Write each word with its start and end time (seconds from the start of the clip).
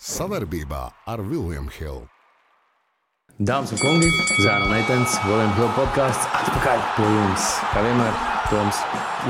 Savarbībā 0.00 0.86
ar 1.12 1.20
Vilniņu 1.20 1.72
Hildu. 1.74 2.06
Dāmas 3.36 3.74
un 3.74 3.80
kungi, 3.82 4.06
Zēna 4.40 4.70
Meitenes, 4.70 5.16
Vilniņa 5.26 5.56
Hilda 5.58 5.74
podkāsts 5.76 6.38
atpakaļ 6.38 6.86
pie 6.94 7.04
jums. 7.04 7.48
Kā 7.68 7.82
vienmēr, 7.84 8.16
Toms. 8.48 8.80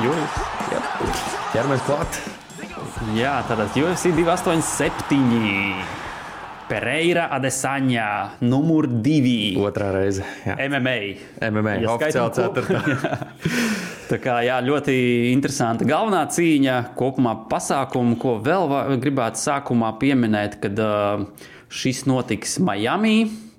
Jūras. 0.04 0.36
Jā, 0.70 0.82
ķeramies 1.50 1.82
klāt. 1.88 2.20
Jā, 3.18 3.32
tātad 3.50 3.74
UFC 3.82 4.14
287. 4.14 5.82
Pereira 6.70 7.26
Adesaņā, 7.34 8.06
numur 8.46 8.86
2. 8.86 9.58
Otrā 9.58 9.90
reize. 9.96 10.22
Jā. 10.46 10.54
MMA. 10.68 10.96
MMA 11.50 11.76
Ja 11.82 11.96
oficiāli 11.96 12.36
ceturtā. 12.38 12.82
Tā 14.10 14.18
kā 14.22 14.40
jā, 14.46 14.60
ļoti 14.66 14.94
interesanta 15.32 15.86
galvenā 15.86 16.24
cīņa, 16.34 16.78
kopumā 16.98 17.34
pasākumu, 17.50 18.16
ko 18.22 18.36
vēl 18.42 18.96
gribētu 19.02 19.42
sākumā 19.42 19.92
pieminēt, 20.02 20.58
kad 20.62 20.78
uh, 20.82 21.26
šis 21.70 22.04
notiks 22.10 22.58
Miami. 22.62 23.49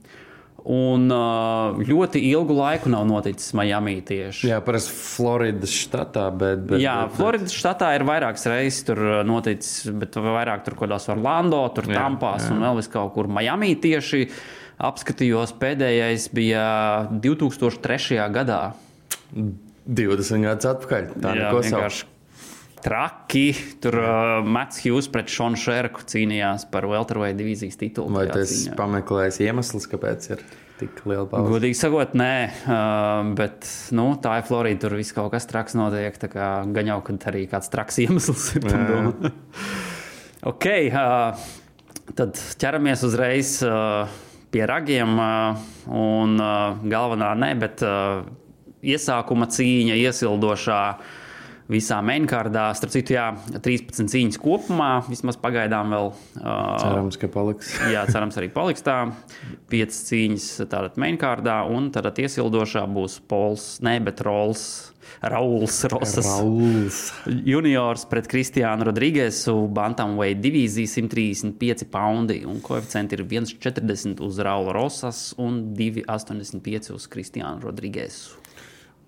Un 0.70 1.08
uh, 1.10 1.80
ļoti 1.82 2.22
ilgu 2.30 2.54
laiku 2.54 2.92
nav 2.94 3.08
noticis 3.10 3.50
Miami 3.58 3.96
tieši. 4.06 4.52
Jā, 4.52 4.60
parasti 4.62 4.94
Floridas 4.94 5.74
štatā, 5.74 6.28
bet. 6.30 6.62
bet 6.70 6.84
Jā, 6.84 7.00
bet, 7.08 7.16
Floridas 7.18 7.56
štatā 7.58 7.90
ir 7.98 8.06
vairākas 8.06 8.46
reizes 8.52 8.84
tur 8.86 9.02
uh, 9.02 9.16
noticis, 9.26 9.90
bet 9.98 10.20
vairāk 10.22 10.62
tur 10.68 10.78
kaut 10.78 10.86
kādās 10.86 11.10
Orlando, 11.10 11.64
tur 11.74 11.90
Jā, 11.90 11.98
Tampās 11.98 12.46
jā. 12.46 12.54
un 12.54 12.62
vēl 12.62 12.78
vis 12.78 12.92
kaut 12.94 13.16
kur 13.18 13.32
Miami 13.32 13.74
tieši 13.82 14.28
apskatījos. 14.92 15.56
Pēdējais 15.62 16.30
bija 16.36 16.64
2003. 17.26 18.22
gadā. 18.38 18.62
20 19.34 20.46
gadus 20.46 20.74
atpakaļ. 20.76 21.14
Tā 21.18 21.34
savu. 21.34 21.66
vienkārši 21.66 22.11
traki. 22.84 23.52
Tur 23.84 23.98
uh, 24.00 24.32
Mats 24.46 24.82
Hughes 24.84 25.08
pret 25.12 25.32
Šonu 25.32 25.60
Šerku 25.60 26.06
cīnījās 26.08 26.68
par 26.74 26.88
Welterweight 26.90 27.40
divīzijas 27.40 27.80
titulu. 27.80 28.14
Vai 28.16 28.28
cīņā. 28.32 28.76
pameklējis 28.80 29.40
iemeslus, 29.46 29.88
kāpēc 29.92 30.28
ir 30.34 30.44
tik 30.82 31.04
liela 31.06 31.28
pauze? 31.30 31.54
Godīgi 31.54 31.78
sakot, 31.78 32.18
nē, 32.18 32.34
uh, 32.66 33.32
bet 33.38 33.70
nu, 33.98 34.10
tā 34.24 34.40
ir 34.42 34.48
Florida. 34.50 34.82
Tur 34.86 34.98
viss 35.00 35.16
kaut 35.16 35.32
kas 35.36 35.48
traks 35.50 35.78
notiek. 35.78 36.18
Gan 36.32 36.92
jau, 36.94 37.00
kad 37.08 37.30
arī 37.32 37.46
kāds 37.52 37.72
traks 37.74 38.00
iemesls 38.06 38.50
ir. 38.58 38.68
domā. 38.68 39.34
ok, 40.52 40.68
uh, 40.90 41.48
tad 42.18 42.44
ķeramies 42.62 43.06
uzreiz 43.08 43.58
uh, 43.68 44.12
pie 44.52 44.68
ragiem. 44.70 45.16
Uh, 45.16 45.72
un 45.92 46.38
uh, 46.42 46.78
galvenā 46.86 47.32
ne, 47.40 47.56
bet 47.60 47.82
uh, 47.86 48.22
iesākuma 48.82 49.48
cīņa, 49.52 49.98
iesildošā. 50.08 50.84
Visā 51.72 52.00
mainkārdā, 52.04 52.70
starp 52.76 52.94
citu, 52.94 53.16
jā, 53.16 53.28
13 53.54 54.10
cīņas 54.12 54.40
kopumā, 54.42 54.92
vismaz 55.08 55.38
pagaidām 55.42 55.94
vēl. 55.94 56.12
Uh, 56.42 56.78
Cerams, 56.82 57.20
ka 57.22 57.30
paliks. 57.32 57.74
Jā, 57.94 58.06
cerams, 58.10 58.40
arī 58.42 58.50
paliks 58.54 58.84
tā. 58.86 58.98
Piecas 59.72 60.02
cīņas 60.10 60.48
tādā 60.72 60.92
mainkārdā, 61.00 61.62
un 61.70 61.92
tad 61.94 62.10
iesildošā 62.12 62.88
būs 62.92 63.22
Pols, 63.32 63.76
ne, 63.86 64.00
bet 64.04 64.24
Rols. 64.26 64.66
Rauls 65.22 65.84
Rosas 65.92 66.26
Rauls. 66.26 67.00
juniors 67.46 68.06
pret 68.10 68.30
Kristiānu 68.32 68.88
Rodrīgesu, 68.88 69.54
Bantamweight 69.74 70.42
divīzija 70.42 70.90
135 70.90 71.86
poundi, 71.92 72.42
un 72.48 72.62
koeficienti 72.64 73.18
ir 73.18 73.26
1,40 73.30 74.24
uz 74.26 74.40
Raula 74.42 74.76
Rosas 74.78 75.24
un 75.42 75.64
2,85 75.78 76.94
uz 76.96 77.10
Kristiānu 77.12 77.68
Rodrīgesu. 77.68 78.41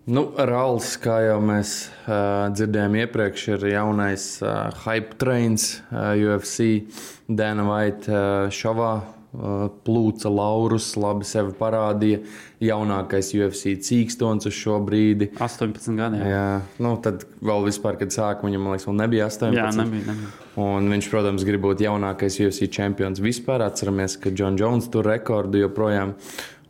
Nu, 0.04 0.26
Rauls, 0.36 0.98
kā 1.00 1.22
jau 1.24 1.38
mēs 1.40 1.86
uh, 2.04 2.50
dzirdējām 2.52 2.96
iepriekš, 3.06 3.44
ir 3.54 3.62
jaunais 3.72 4.26
uh, 4.44 4.68
hype 4.84 5.16
trains 5.22 5.78
uh, 5.80 6.12
UFC. 6.20 6.90
Dana 7.32 7.64
Vaita 7.64 8.12
uh, 8.12 8.50
šovā 8.52 8.90
uh, 9.00 9.70
plūca 9.88 10.28
Laurus, 10.28 10.90
labi 11.00 11.24
sevi 11.28 11.56
parādīja. 11.56 12.20
Jaunākais 12.64 13.32
UFC 13.38 13.78
cīkstons 13.88 14.50
uz 14.50 14.58
šo 14.58 14.82
brīdi. 14.84 15.30
18 15.40 15.96
gadi. 15.96 16.20
Jā, 16.20 16.34
Jā, 16.34 16.44
nu, 16.84 16.98
tad 17.04 17.24
vēl 17.40 17.64
vispār, 17.70 17.96
kad 18.02 18.12
sāka, 18.12 18.44
viņam 18.44 18.68
man 18.68 18.76
liekas, 18.76 18.90
vēl 18.90 19.00
nebija 19.06 19.30
18. 19.32 19.56
jā 19.56 19.70
nebija. 19.80 20.10
nebija. 20.12 20.34
Un 20.68 20.92
viņš, 20.92 21.10
protams, 21.16 21.48
grib 21.48 21.64
būt 21.64 21.86
jaunākais 21.86 22.42
UFC 22.44 22.68
čempions 22.76 23.24
vispār. 23.24 23.64
Atceramies, 23.70 24.20
ka 24.20 24.36
Džons 24.36 24.60
Jones 24.60 24.92
tur 24.92 25.08
rekordu 25.08 25.64
joprojām. 25.64 26.18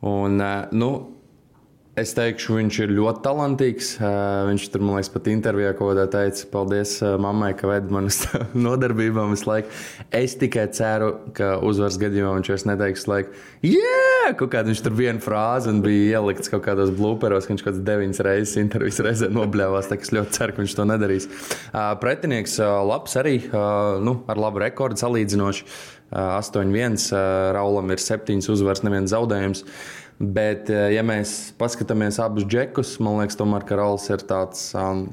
Un, 0.06 0.38
eh, 0.42 0.70
nu, 0.72 0.94
es 2.00 2.14
teikšu, 2.18 2.56
viņš 2.58 2.78
ir 2.86 2.94
ļoti 2.98 3.22
talantīgs. 3.26 3.90
Viņš 4.50 4.66
tur, 4.74 4.84
man 4.86 4.98
liekas, 4.98 5.12
pat 5.14 5.30
intervijā 5.30 5.74
kaut 5.78 5.92
kādā 5.92 6.06
teica, 6.16 6.48
paldies 6.54 6.96
mammai, 7.22 7.52
ka 7.58 7.70
ved 7.70 7.92
man 7.94 8.10
uz 8.10 8.24
nodarbībām 8.66 9.34
visu 9.36 9.50
laiku. 9.50 9.72
Es 10.16 10.38
tikai 10.42 10.66
ceru, 10.74 11.14
ka 11.38 11.56
uzvaras 11.66 12.00
gadījumā 12.02 12.34
viņš 12.40 12.52
vairs 12.54 12.68
neteiks, 12.72 13.08
like, 13.12 13.46
yeah! 13.62 14.32
Kaut 14.40 14.54
kādā 14.54 14.72
viņš 14.72 14.82
tur 14.86 14.96
vienu 14.98 15.20
frāzi 15.22 15.70
un 15.70 15.82
bija 15.84 16.20
ielikts 16.20 16.50
kaut 16.50 16.64
kādos 16.66 16.94
blūperos, 16.96 17.46
ka 17.46 17.54
viņš 17.54 17.64
kaut 17.66 17.74
kādas 17.74 17.88
deviņas 17.90 18.22
reizes 18.26 18.60
intervijas 18.62 19.02
reizē 19.04 19.30
nobļāvās. 19.36 19.90
tā 19.92 20.00
Es 20.04 20.14
ļoti 20.16 20.38
ceru, 20.38 20.56
ka 20.56 20.64
viņš 20.64 20.78
to 20.80 20.86
nedarīs. 20.88 21.28
Pretinieks 22.02 22.56
labs 22.88 23.20
arī, 23.20 23.36
nu, 24.04 24.22
ar 24.32 24.48
labu 24.48 24.64
rekordu 24.64 25.04
salīdzinoši. 25.04 25.68
Uh, 26.14 26.38
8-1, 26.38 27.10
uh, 27.10 27.52
Raulam 27.56 27.90
ir 27.90 27.98
7 27.98 28.46
uzvaras, 28.54 28.84
neviens 28.86 29.10
zaudējums. 29.10 29.64
Bet, 30.20 30.70
uh, 30.72 30.88
ja 30.94 31.04
mēs 31.06 31.54
paskatāmies 31.60 32.20
abus 32.24 32.48
džekus, 32.50 32.98
man 33.04 33.22
liekas, 33.22 33.40
tomēr, 33.40 33.66
ka 33.68 33.80
Rauls 33.80 34.10
ir 34.14 34.26
tāds. 34.30 34.72
Um, 34.78 35.10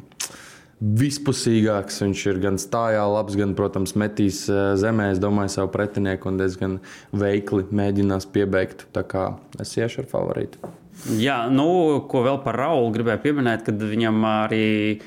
Vispusīgāks 0.81 1.99
viņš 2.00 2.21
ir 2.31 2.38
gan 2.41 2.56
stājā, 2.56 3.03
labs, 3.05 3.34
gan, 3.37 3.53
protams, 3.53 3.93
metīs 4.00 4.47
uh, 4.49 4.72
zemē. 4.81 5.11
Es 5.12 5.21
domāju, 5.21 5.53
savu 5.53 5.69
pretinieku 5.75 6.31
un 6.31 6.41
diezgan 6.41 6.78
veikli 7.12 7.66
mēģinās 7.69 8.25
piebeigt. 8.33 8.87
Tā 8.97 9.05
kā 9.05 9.27
es 9.61 9.77
iešu 9.77 10.06
ar 10.06 10.09
favorītu. 10.09 10.72
Jā, 11.21 11.43
nu, 11.53 11.67
ko 12.09 12.25
vēl 12.25 12.41
par 12.44 12.56
Raulu 12.61 12.91
gribēju 12.97 13.22
pieminēt, 13.25 13.65
kad 13.69 13.81
viņam 13.81 14.25
arī, 14.28 15.00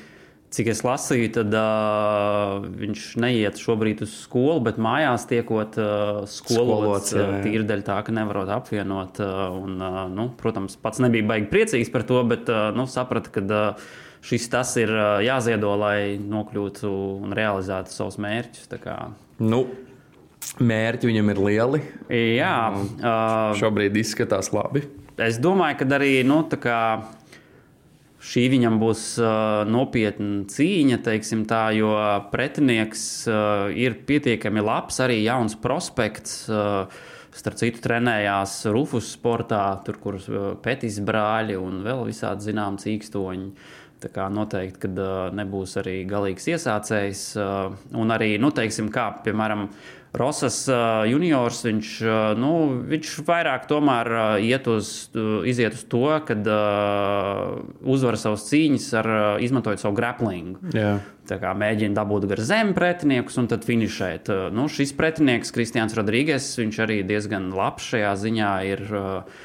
cik 0.54 0.70
es 0.70 0.82
lasīju, 0.86 1.30
tad 1.34 1.54
uh, 1.58 2.64
viņš 2.78 3.06
neiet 3.22 3.58
šobrīd 3.60 4.04
uz 4.06 4.12
skolu, 4.22 4.60
bet 4.68 4.78
mājās 4.82 5.26
tiekot 5.30 5.78
uh, 5.80 6.22
skolots, 6.30 7.10
Skolots, 7.10 7.14
jā. 7.16 7.26
tīri 7.44 7.66
dēļ 7.68 7.84
tā, 7.86 7.98
ka 8.06 8.14
nevarot 8.14 8.52
apvienot. 8.54 9.20
Uh, 9.22 9.58
un, 9.64 9.76
uh, 9.82 10.00
nu, 10.12 10.28
protams, 10.38 10.78
pats 10.80 11.02
nebija 11.02 11.26
baigi 11.32 11.50
priecīgs 11.52 11.90
par 11.94 12.06
to, 12.08 12.20
bet 12.30 12.50
uh, 12.52 12.68
nu, 12.76 12.86
saprata, 12.90 13.32
ka 13.34 13.44
uh, 13.44 13.88
šis 14.24 14.46
tas 14.52 14.76
ir 14.80 14.92
uh, 14.94 15.18
jāziedo, 15.24 15.74
lai 15.80 16.14
nokļūtu 16.22 16.92
un 17.24 17.34
realizētu 17.36 17.94
savus 17.94 18.20
mērķus. 18.22 18.70
Nu, 19.42 19.64
mērķi 20.62 21.10
viņam 21.10 21.34
ir 21.34 21.42
lieli. 21.48 21.82
Jā, 22.38 22.56
uh, 22.70 23.56
Šobrīd 23.58 23.98
izskatās 24.04 24.54
labi. 24.54 24.86
Es 25.20 25.36
domāju, 25.38 25.78
ka 25.78 25.86
arī 25.94 26.14
nu, 26.26 26.40
tā 26.50 26.58
kā 26.58 26.78
šī 28.24 28.44
viņam 28.54 28.78
būs 28.80 29.02
uh, 29.20 29.64
nopietna 29.68 30.46
cīņa, 30.50 31.00
tā, 31.50 31.64
jo 31.76 31.92
pretinieks 32.32 33.02
uh, 33.28 33.68
ir 33.70 33.98
pietiekami 34.08 34.64
labs, 34.64 35.00
arī 35.04 35.22
jauns 35.24 35.58
prospekts. 35.60 36.44
Uh, 36.48 37.10
Starp 37.34 37.56
citu, 37.58 37.80
trenējās 37.82 38.60
Rufus 38.70 39.08
sportā, 39.16 39.64
tur, 39.82 39.96
kur 39.98 40.20
uh, 40.20 40.52
Pētīs 40.62 41.00
brāļi 41.02 41.56
un 41.58 41.80
vēl 41.82 42.04
visādi 42.06 42.52
zinām 42.52 42.76
cīkstoņi. 42.78 43.48
Tā 44.04 44.10
kā 44.14 44.28
noteikti, 44.30 44.84
ka 44.84 44.90
uh, 44.92 45.34
nebūs 45.34 45.74
arī 45.82 45.96
galīgs 46.06 46.46
iesācējs. 46.52 47.24
Uh, 47.34 47.74
un 47.98 48.14
arī, 48.14 48.36
nu, 48.38 48.52
teiksim, 48.54 48.86
kā 48.94 49.08
piemēram, 49.26 49.66
Rosas 50.14 50.60
juniors, 51.10 51.64
viņš, 51.66 51.88
nu, 52.38 52.50
viņš 52.86 53.12
vairāk 53.26 53.64
tomēr 53.70 54.10
iet 54.44 54.68
uz, 54.70 54.90
iziet 55.50 55.74
uz 55.74 55.82
to, 55.90 56.04
kad 56.28 56.46
uh, 56.46 57.56
uzvar 57.82 58.18
savas 58.20 58.46
cīņas 58.46 58.86
ar 59.00 59.08
izmantojot 59.42 59.82
savu 59.82 59.98
grapplingu. 59.98 60.70
Kā 61.24 61.54
mēģina 61.58 61.96
dabūt 61.98 62.28
gar 62.30 62.42
zemi 62.46 62.76
pretiniekus 62.76 63.40
un 63.42 63.50
tad 63.50 63.66
finišēt. 63.66 64.30
Uh, 64.30 64.46
Nu, 64.54 64.68
šis 64.70 64.94
pretinieks, 64.96 65.50
Kristians 65.54 65.96
Rodrīgas, 65.98 66.46
viņš 66.60 66.78
arī 66.84 67.00
diezgan 67.06 67.50
labs 67.56 67.90
šajā 67.90 68.14
ziņā 68.26 68.54
ir. 68.70 68.86
uh, 68.94 69.42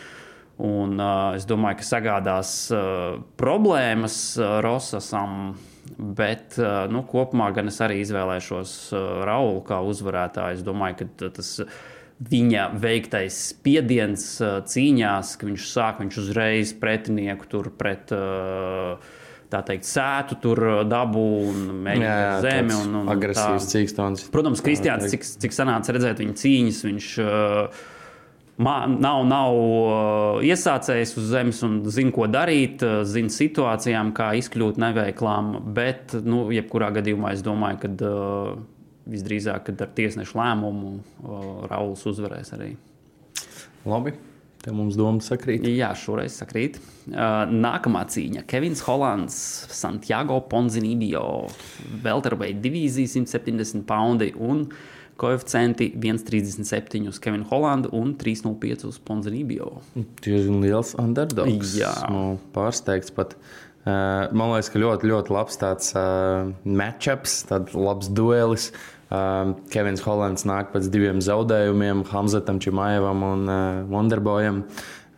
Un, 0.59 0.97
uh, 0.99 1.37
es 1.37 1.45
domāju, 1.47 1.77
ka 1.79 1.85
sagādās 1.87 2.49
uh, 2.75 3.21
problēmas 3.39 4.15
uh, 4.35 4.57
Rosasam, 4.59 5.53
bet 5.99 6.57
uh, 6.61 6.87
nu, 6.91 7.03
kopumā 7.07 7.49
gan 7.55 7.71
es 7.71 7.79
arī 7.83 7.99
izvēlēšos 8.03 8.73
uh, 8.93 9.05
Raulu 9.27 9.61
kā 9.67 9.81
uzvarētāju. 9.85 10.59
Es 10.59 10.65
domāju, 10.65 11.01
ka 11.01 11.31
tas 11.39 11.53
viņa 12.29 12.69
veiktais 12.79 13.37
spiediens 13.53 14.25
uh, 14.43 14.59
cīņās, 14.67 15.35
ka 15.39 15.49
viņš 15.49 15.69
sāk 15.71 16.03
viņš 16.03 16.21
uzreiz 16.23 16.75
pretinieku 16.79 17.49
tur 17.51 17.73
pret. 17.75 18.13
Tā 19.49 19.63
teikt, 19.65 19.87
sētu 19.89 20.35
tur 20.43 20.59
dabu 20.85 21.23
un 21.49 21.61
mēģina 21.81 22.41
zemi. 22.43 22.75
Un, 22.83 22.91
un, 22.99 23.07
agresīvs 23.09 23.65
cīkstons. 23.71 24.27
Protams, 24.29 24.61
Kristiāns, 24.61 25.07
cik, 25.09 25.25
cik 25.41 25.55
sanāca 25.55 25.95
redzēt 25.95 26.21
viņa 26.21 26.35
cīņas, 26.37 26.81
viņš 26.85 27.07
uh, 27.23 27.79
nav, 28.59 29.21
nav 29.27 29.55
uh, 29.55 30.41
iesācējis 30.43 31.15
uz 31.19 31.29
zemes 31.31 31.61
un 31.63 31.79
zina, 31.87 32.11
ko 32.15 32.27
darīt, 32.31 32.83
uh, 32.83 33.01
zina 33.07 33.31
situācijām, 33.31 34.11
kā 34.17 34.33
izkļūt 34.41 34.81
neveiklām. 34.83 35.53
Bet, 35.75 36.17
nu, 36.27 36.47
jebkurā 36.55 36.91
gadījumā 36.99 37.31
es 37.37 37.43
domāju, 37.45 37.79
ka 37.85 37.93
uh, 38.09 38.57
visdrīzāk, 39.09 39.69
kad 39.69 39.85
ar 39.85 39.93
tiesnešu 39.95 40.37
lēmumu 40.37 40.97
Rauls 41.71 42.03
uzvarēs 42.11 42.53
arī. 42.57 42.73
Labi. 43.87 44.17
Te 44.59 44.73
mums 44.75 44.97
doma 44.99 45.23
sakrīt. 45.23 45.63
Jā, 45.71 45.93
šoreiz 45.95 46.35
sakrīt. 46.35 46.81
Nākamā 47.07 48.01
cīņa- 48.11 48.43
Kevins 48.51 48.81
Hollands, 48.83 49.37
Santiago 49.71 50.41
Ponzinibio, 50.51 51.23
Velterveida 52.03 52.59
divīzija 52.65 53.07
170 53.07 53.85
poundi 53.87 54.33
un 54.35 54.65
koeficienti 55.19 55.89
1,37 55.95 57.07
uz 57.09 57.19
Kevinu 57.21 57.47
Hollandu 57.49 57.91
un 57.95 58.13
3,05 58.19 58.85
uz 58.89 58.99
Ponzinibio. 59.05 59.71
Diezgan 60.23 60.61
liels 60.63 60.95
underdogs. 60.99 61.75
Jā. 61.79 61.93
Nu, 62.11 62.37
pārsteigts 62.55 63.13
pat. 63.15 63.35
Uh, 63.87 64.27
man 64.35 64.51
liekas, 64.51 64.69
ka 64.73 64.79
ļoti, 64.81 65.09
ļoti 65.09 65.33
labs 65.33 65.59
tāds 65.59 65.93
uh, 65.97 66.51
matchups, 66.67 67.41
tāds 67.49 67.75
labs 67.77 68.11
duelis. 68.11 68.69
Uh, 69.09 69.55
Kevins 69.73 70.03
Hollands 70.05 70.45
nāk 70.45 70.73
pēc 70.73 70.91
diviem 70.93 71.21
zaudējumiem, 71.23 72.03
Hamzatam, 72.11 72.59
Čimajevam 72.61 73.25
un 73.25 73.45
uh, 73.49 73.59
Wonderboyam. 73.89 74.65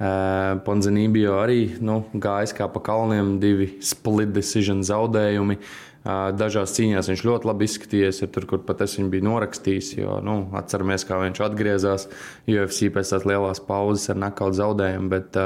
Uh, 0.01 0.57
Ponzinībio 0.65 1.35
arī 1.41 1.75
nu, 1.83 1.99
gājis 2.17 2.55
kā 2.57 2.69
pa 2.71 2.81
kalniem, 2.85 3.35
divi 3.41 3.67
split 3.85 4.31
decision 4.33 4.85
zaudējumi. 4.87 5.59
Uh, 5.59 5.90
dažās 6.03 6.75
cīņās 6.77 7.11
viņš 7.11 7.25
ļoti 7.27 7.49
labi 7.49 7.67
izskatījies, 7.69 8.21
ir 8.23 8.31
tur, 8.33 8.47
kur 8.49 8.63
pat 8.65 8.81
es 8.85 8.97
viņu 8.97 9.11
biju 9.13 9.27
norakstījis. 9.27 9.91
Jo, 9.99 10.19
nu, 10.25 10.37
atceramies, 10.57 11.05
kā 11.05 11.19
viņš 11.21 11.43
atgriezās 11.45 12.07
UFC 12.49 12.89
pēc 12.93 13.13
tās 13.13 13.27
lielās 13.29 13.61
pauzes 13.67 14.09
ar 14.13 14.23
nakautu 14.27 14.61
zaudējumu. 14.63 15.11
Bet, 15.11 15.37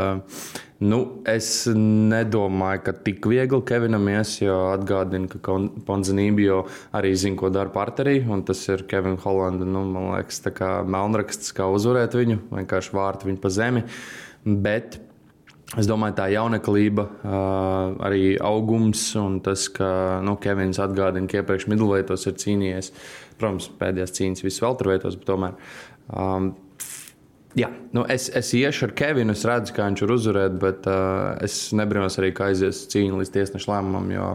Nu, 0.84 0.98
es 1.24 1.48
nedomāju, 1.72 2.82
ka 2.84 2.94
tik 3.06 3.24
viegli 3.32 3.62
Kevinam 3.64 4.10
ies, 4.12 4.34
jo 4.42 4.58
atgādinu, 4.74 5.30
ka 5.32 5.56
Ponzinībio 5.88 6.66
arī 7.00 7.14
zina, 7.16 7.38
ko 7.40 7.48
dara 7.54 7.72
partnerī. 7.72 8.18
Tas 8.46 8.66
ir 8.68 8.84
Kevins 8.92 9.24
Hollanda. 9.24 9.64
Nu, 9.64 9.86
man 9.88 10.12
liekas, 10.12 10.42
tā 10.44 10.52
kā 10.52 10.70
melnraksts, 10.84 11.56
kā 11.56 11.70
uzvarēt 11.72 12.18
viņu, 12.20 12.42
vienkārši 12.52 12.96
vārt 12.98 13.24
viņu 13.24 13.40
pa 13.40 13.54
zemi. 13.56 13.86
Bet 14.44 15.00
Es 15.74 15.88
domāju, 15.90 16.14
tā 16.20 16.28
jauneklība, 16.30 17.08
arī 18.06 18.36
augums 18.38 19.08
un 19.18 19.40
tas, 19.44 19.66
ka 19.74 20.22
nu, 20.24 20.36
Kevins 20.42 20.78
atgādina, 20.80 21.26
ka 21.28 21.42
iepriekš 21.42 21.66
midlveitos 21.72 22.28
ir 22.30 22.36
cīnījies. 22.44 22.92
Protams, 23.42 23.72
pēdējās 23.80 24.14
cīņas 24.16 24.46
visur 24.46 24.70
velterveitos, 24.70 25.18
bet 25.20 25.28
tomēr. 25.32 25.58
Um, 26.14 26.54
Jā, 27.56 27.70
nu 27.96 28.02
es, 28.12 28.26
es 28.36 28.50
iešu 28.52 28.90
ar 28.90 28.92
Kevinu. 29.00 29.32
Es 29.32 29.46
redzu, 29.48 29.72
kā 29.78 29.86
viņš 29.88 30.02
ir 30.04 30.12
uzvarējis, 30.12 30.56
bet 30.60 30.88
uh, 30.92 31.38
es 31.46 31.54
nebrīnos 31.72 32.20
arī, 32.20 32.34
kā 32.36 32.50
aizies 32.52 32.82
cīņa 32.92 33.22
līdz 33.22 33.32
tiesneša 33.32 33.70
lēmumam, 33.72 34.10
jo 34.12 34.26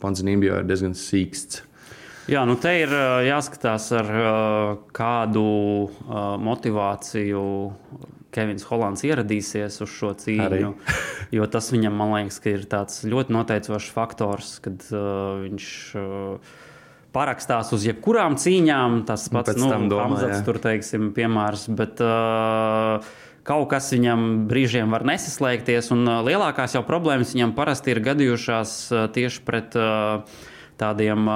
Panzinībio 0.00 0.62
ir 0.62 0.68
diezgan 0.68 0.96
sīksts. 0.96 1.66
Jā, 2.32 2.46
nu 2.48 2.56
te 2.60 2.72
ir 2.82 2.92
jāskatās, 3.24 3.90
ar 3.96 4.08
kādu 4.96 5.44
motivāciju 6.44 7.44
Kevins 8.38 8.64
Hollands 8.70 9.04
ieradīsies 9.08 9.82
uz 9.84 9.92
šo 9.92 10.14
cīņu. 10.22 10.72
jo 11.36 11.50
tas 11.50 11.72
viņam, 11.74 11.98
man 11.98 12.14
liekas, 12.14 12.40
ir 12.46 12.64
ļoti 13.10 13.34
noteicošs 13.34 13.92
faktors, 13.94 14.56
kad 14.64 14.88
uh, 14.94 15.44
viņš. 15.44 15.70
Uh, 15.98 16.56
parakstās 17.08 17.72
uz 17.72 17.86
jebkurām 17.88 18.36
cīņām. 18.38 19.00
Tas 19.08 19.24
pats 19.32 19.56
nu, 19.58 19.70
Hamzats, 19.96 20.42
tur 20.46 20.60
teiksim, 20.62 21.08
piemērs. 21.16 21.64
Bet, 21.74 22.04
uh, 22.04 23.08
Kaut 23.48 23.70
kas 23.70 23.86
viņam 23.94 24.24
brīžiem 24.44 24.90
var 24.92 25.06
nesaslēgties, 25.08 25.86
un 25.94 26.02
uh, 26.04 26.18
lielākās 26.26 26.74
jau 26.76 26.82
problēmas 26.84 27.30
viņam 27.32 27.54
parasti 27.56 27.94
ir 27.94 28.02
gadījušās 28.04 28.72
uh, 28.92 29.06
tieši 29.14 29.40
pret 29.46 29.78
uh, 29.80 30.20
tādiem 30.76 31.30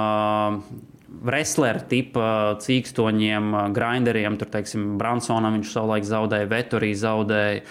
wrestleru 1.21 1.85
tipa 1.89 2.27
cīkstoņiem, 2.63 3.55
grinderiem. 3.75 4.37
Tur, 4.41 4.51
teiksim, 4.53 4.93
Bransonam 5.01 5.59
viņš 5.59 5.73
savulaik 5.75 6.07
zaudēja, 6.07 6.51
Veturī 6.51 6.93
zaudēja. 6.97 7.65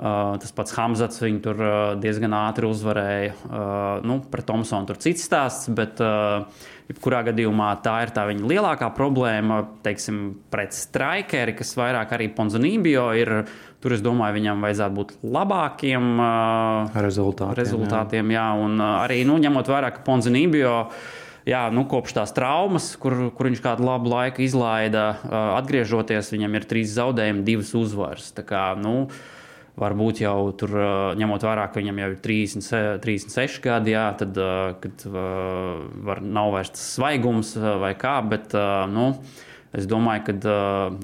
Uh, 0.00 0.38
tas 0.40 0.54
pats 0.56 0.72
Hamzats 0.78 1.20
viņu 1.20 1.42
tur 1.44 1.58
uh, 1.60 1.72
diezgan 2.00 2.32
ātri 2.32 2.64
uzvarēja. 2.64 3.34
Uh, 3.44 4.06
nu, 4.08 4.16
pret 4.32 4.46
Thompsonu 4.48 4.88
tur 4.88 4.96
cits 4.96 5.26
stāsts, 5.28 5.68
bet 5.76 6.00
Jebkurā 6.90 7.20
gadījumā 7.28 7.68
tā 7.84 7.98
ir 8.06 8.10
tā 8.16 8.24
viņa 8.26 8.48
lielākā 8.50 8.88
problēma. 8.96 9.60
Teiksim, 9.84 10.22
pret 10.50 10.72
strikeri, 10.74 11.52
kas 11.58 11.76
vairāk 11.78 12.16
arī 12.16 12.30
Ponzanībio 12.34 13.04
ir. 13.20 13.34
Tur 13.80 13.94
es 13.96 14.02
domāju, 14.04 14.36
viņam 14.40 14.64
vajadzētu 14.64 14.96
būt 14.96 15.12
labākiem 15.36 16.08
rezultātiem. 17.06 17.56
rezultātiem 17.60 18.32
jā. 18.34 18.40
Jā, 18.40 18.48
un 18.64 18.82
arī 18.84 19.22
nu, 19.28 19.38
ņemot 19.40 19.70
vērā, 19.70 19.92
ka 19.94 20.02
Ponzanībio 20.08 20.74
jā, 21.48 21.64
nu, 21.74 21.84
kopš 21.90 22.16
tās 22.18 22.32
traumas, 22.36 22.92
kur, 23.00 23.30
kur 23.36 23.50
viņš 23.50 23.62
kādu 23.64 23.86
labu 23.86 24.12
laiku 24.12 24.44
izlaida, 24.44 25.12
atgriežoties, 25.58 26.32
viņam 26.34 26.56
ir 26.58 26.66
trīs 26.70 26.94
zaudējumi, 26.96 27.44
divas 27.46 27.74
uzvaras. 27.78 28.30
Kā, 28.46 28.72
nu, 28.78 29.08
varbūt 29.80 30.22
jau 30.24 30.50
tur, 30.58 30.74
ņemot 31.20 31.46
vērā, 31.46 31.68
ka 31.70 31.80
viņam 31.80 32.00
jau 32.02 32.08
ir 32.14 32.18
30, 32.24 32.72
36 33.04 33.60
gadi, 33.64 33.94
jā, 33.94 34.08
tad 34.20 34.40
kad, 34.82 35.06
var, 36.08 36.24
nav 36.24 36.56
vairs 36.56 36.74
tas 36.74 36.88
svaigums 36.96 37.54
vai 37.56 37.94
kā. 37.98 38.18
Bet, 38.26 38.56
nu, 38.92 39.12
Es 39.70 39.86
domāju, 39.86 40.24
ka 40.26 40.52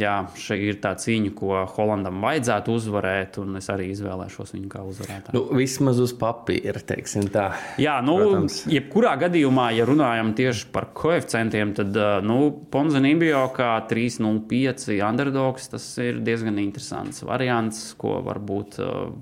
jā, 0.00 0.14
šī 0.42 0.56
ir 0.72 0.78
tā 0.82 0.90
cīņa, 0.98 1.30
ko 1.38 1.60
Holandam 1.76 2.18
vajadzētu 2.24 2.74
uzvarēt, 2.74 3.38
un 3.38 3.60
es 3.60 3.68
arī 3.70 3.92
izvēlēšos 3.92 4.50
viņu 4.56 4.70
kā 4.72 4.82
uzvarētāju. 4.82 5.36
Nu, 5.36 5.42
vismaz 5.54 6.00
uz 6.02 6.10
papīra, 6.18 6.82
teiksim 6.82 7.28
tā. 7.30 7.52
Jā, 7.78 8.00
nu, 8.02 8.16
Protams. 8.24 8.58
jebkurā 8.74 9.14
gadījumā, 9.22 9.68
ja 9.76 9.86
runājam 9.86 10.34
tieši 10.34 10.66
par 10.74 10.88
koeficientiem, 10.98 11.76
tad 11.78 12.00
nu, 12.26 12.40
Ponzanībio 12.74 13.44
kā 13.54 13.70
3,05 13.86 14.98
underdogs, 14.98 15.70
tas 15.70 15.86
ir 16.02 16.18
diezgan 16.26 16.58
interesants 16.58 17.22
variants, 17.22 17.92
ko 18.00 18.18
varbūt 18.26 18.80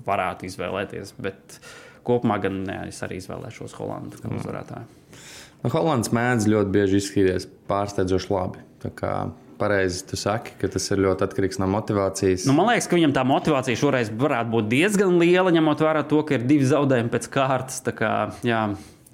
varētu 0.09 0.49
izvēlēties. 0.49 1.13
Bet 1.21 1.59
kopumā 2.05 2.41
gan 2.41 2.63
ne, 2.65 2.81
es 2.89 3.05
arī 3.05 3.21
izvēlēšos 3.21 3.77
Holandu 3.77 4.25
kā 4.25 4.33
uzvarētāju. 4.39 5.04
Nu, 5.65 5.71
Holands 5.73 6.11
mēdz 6.13 6.45
ļoti 6.45 6.69
bieži 6.69 6.99
izskatīties 7.01 7.47
pārsteidzoši 7.65 8.29
labi. 8.29 8.59
Pareizi, 9.57 10.03
tu 10.05 10.17
saki, 10.19 10.51
ka 10.61 10.67
tas 10.69 10.83
ir 10.93 10.99
ļoti 11.01 11.25
atkarīgs 11.25 11.57
no 11.57 11.65
motivācijas. 11.71 12.43
Nu, 12.45 12.53
man 12.53 12.67
liekas, 12.69 12.85
ka 12.91 12.97
viņam 12.99 13.13
tā 13.15 13.23
motivācija 13.25 13.79
šoreiz 13.79 14.11
varētu 14.13 14.51
būt 14.51 14.67
diezgan 14.69 15.15
liela, 15.17 15.53
ņemot 15.55 15.79
vērā 15.81 16.03
to, 16.11 16.19
ka 16.27 16.35
ir 16.35 16.43
divi 16.45 16.67
zaudējumi 16.69 17.09
pēc 17.13 17.25
kārtas. 17.33 17.79
Kā, 17.97 18.11
jā. 18.45 18.59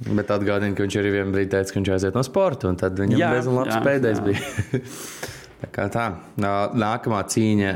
Bet 0.10 0.34
atgādini, 0.34 0.76
ka 0.76 0.84
viņš 0.84 0.98
arī 1.00 1.14
vienā 1.14 1.32
brīdī 1.32 1.54
teica, 1.54 1.72
ka 1.72 1.80
viņš 1.80 1.92
aiziet 1.96 2.18
no 2.18 2.24
sporta, 2.28 2.68
un 2.68 2.80
tad 2.82 3.00
viņam 3.00 3.22
diezgan 3.22 3.60
labs 3.62 3.72
jā, 3.72 3.80
pēdējais 3.86 4.20
jā. 4.20 4.26
bija. 4.28 4.82
tā 5.62 5.70
kā 5.78 5.86
tā. 5.94 6.08
Nākamā 6.42 7.22
cīņa. 7.32 7.76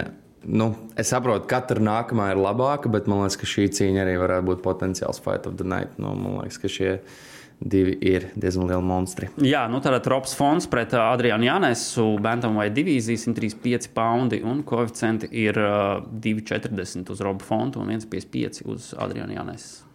Nu, 0.51 0.67
es 0.99 1.13
saprotu, 1.13 1.45
ka 1.45 1.61
katra 1.61 1.85
nākamā 1.85 2.33
ir 2.33 2.41
labāka, 2.41 2.91
bet 2.91 3.07
man 3.07 3.23
liekas, 3.23 3.39
ka 3.39 3.47
šī 3.53 3.69
cīņa 3.77 4.03
arī 4.03 4.17
varētu 4.19 4.49
būt 4.49 4.65
potenciāls 4.65 5.21
fight 5.23 5.47
of 5.47 5.55
the 5.61 5.69
night. 5.69 5.95
Nu, 6.01 6.11
man 6.17 6.41
liekas, 6.41 6.59
ka 6.65 6.73
šie 6.75 6.91
ir 6.97 7.23
divi 7.59 7.95
ir 8.05 8.27
diezgan 8.35 8.69
lieli 8.69 8.85
monstri. 8.85 9.29
Jā, 9.43 9.65
nu 9.71 9.79
tātad 9.83 10.07
Robs 10.11 10.35
Fons 10.37 10.67
pret 10.71 10.93
uh, 10.95 11.05
Adrianu 11.13 11.47
Janesu, 11.47 12.07
Bantamweight 12.23 12.75
divīzija 12.75 13.25
135 13.27 13.91
poundi 13.95 14.41
un 14.45 14.61
koeficienti 14.67 15.31
ir 15.45 15.59
uh, 15.61 16.03
2,40 16.25 17.11
uz 17.15 17.25
Robu 17.25 17.47
Fontu 17.47 17.83
un 17.83 17.93
1,55 17.95 18.65
uz 18.71 18.93
Adrianu 18.99 19.37
Janesu. 19.37 19.85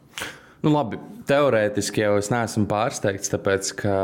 Nu, 0.61 0.75
labi, 0.75 0.99
teorētiski 1.25 2.03
jau 2.03 2.19
es 2.21 2.29
neesmu 2.29 2.67
pārsteigts, 2.69 3.31
tāpēc 3.33 3.71
ka 3.81 3.95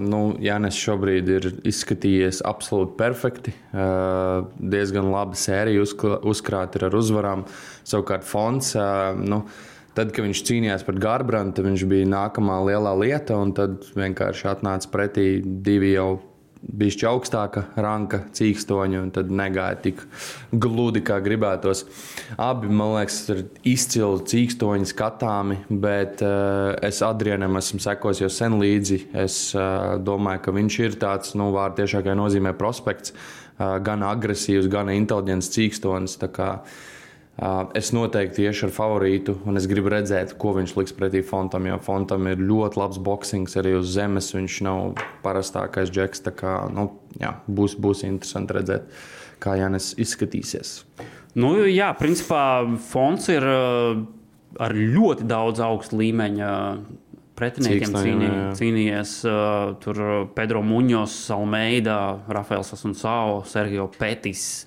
nu, 0.00 0.20
Jānis 0.40 0.78
šobrīd 0.80 1.28
ir 1.28 1.48
izskatījies 1.68 2.40
absolūti 2.48 2.96
perfekti. 2.96 3.52
Uh, 3.68 4.46
diezgan 4.56 5.10
laba 5.12 5.36
sērija 5.36 5.84
uzkrāta 5.84 6.86
ar 6.88 6.96
uzvarām. 6.96 7.44
Savukārt 7.84 8.24
fonds. 8.24 8.72
Uh, 8.80 9.12
nu, 9.20 9.42
Tad, 9.96 10.10
kad 10.12 10.26
viņš 10.26 10.40
cīnījās 10.44 10.82
pret 10.84 10.98
Garbrantu, 11.00 11.64
viņš 11.64 11.86
bija 11.88 12.08
nākamā 12.12 12.58
lielā 12.68 12.92
lieta, 13.00 13.38
un 13.40 13.54
tad 13.56 13.86
vienkārši 13.96 14.50
atnāca 14.50 14.90
pretī 14.92 15.28
divi 15.44 15.94
jau 15.94 16.18
bijuši 16.66 17.06
augstāka 17.08 17.62
ranka 17.80 18.22
cīkstoņi, 18.34 18.98
un 19.00 19.10
tad 19.14 19.30
negāja 19.32 19.78
tik 19.86 20.02
gludi, 20.52 21.02
kā 21.06 21.18
gribētos. 21.24 21.84
Abi, 22.42 22.68
man 22.68 22.96
liekas, 22.96 23.18
ir 23.32 23.42
izcili 23.66 24.24
cīkstoņi 24.32 24.90
skatāmi, 24.90 25.60
bet 25.70 26.24
uh, 26.24 26.74
es 26.86 27.02
Adrianam 27.06 27.58
esmu 27.60 27.80
sekojis 27.84 28.24
jau 28.24 28.30
sen 28.32 28.58
līdzi. 28.60 29.00
Es 29.24 29.38
uh, 29.56 29.96
domāju, 30.02 30.44
ka 30.46 30.56
viņš 30.56 30.78
ir 30.82 30.98
tāds, 31.02 31.36
nu, 31.38 31.48
vārdu 31.54 31.82
tiešākajā 31.82 32.16
nozīmē 32.18 32.52
prospekts, 32.58 33.14
uh, 33.14 33.78
gan 33.84 34.04
agresīvs, 34.06 34.70
gan 34.72 34.92
inteliģents 34.96 35.52
cīkstonis. 35.56 36.18
Es 37.76 37.90
noteikti 37.92 38.46
iešu 38.48 38.70
ar 38.70 38.72
favorītu, 38.72 39.34
un 39.44 39.60
es 39.60 39.66
gribu 39.68 39.90
redzēt, 39.92 40.32
ko 40.40 40.54
viņš 40.56 40.72
liks 40.78 40.94
pretī 40.96 41.20
Fontam. 41.26 41.66
Jo 41.68 41.76
Fontam 41.84 42.24
ir 42.30 42.40
ļoti 42.40 42.80
labs 42.80 43.00
boxings 43.04 43.58
arī 43.60 43.74
uz 43.76 43.90
zemes. 43.92 44.30
Viņš 44.32 44.60
nav 44.64 45.02
parastākais 45.24 45.92
džeks. 45.92 46.24
Kā, 46.38 46.54
nu, 46.72 46.88
jā, 47.20 47.34
būs, 47.44 47.76
būs 47.76 48.06
interesanti 48.08 48.56
redzēt, 48.56 48.88
kā 49.44 49.58
Jānis 49.60 49.92
izskatīsies. 50.00 50.78
Nu, 51.36 51.52
jā, 51.68 51.90
principā 52.00 52.64
Fonts 52.88 53.28
ir 53.28 53.44
ar 53.44 54.72
ļoti 54.72 55.28
daudz 55.28 55.60
augstu 55.60 56.00
līmeņa 56.00 56.50
pretiniekiem 57.36 57.92
Cīkstā, 57.92 58.00
jā, 58.00 58.14
cīnī, 58.16 58.28
cīnījies. 58.56 59.14
Uh, 59.28 59.76
tur 59.84 60.00
Pedro 60.36 60.62
Muņos, 60.64 61.18
Almeida, 61.36 61.98
Rafaels 62.32 62.72
Asunsao, 62.76 63.42
Sergio 63.48 63.90
Petis. 63.92 64.64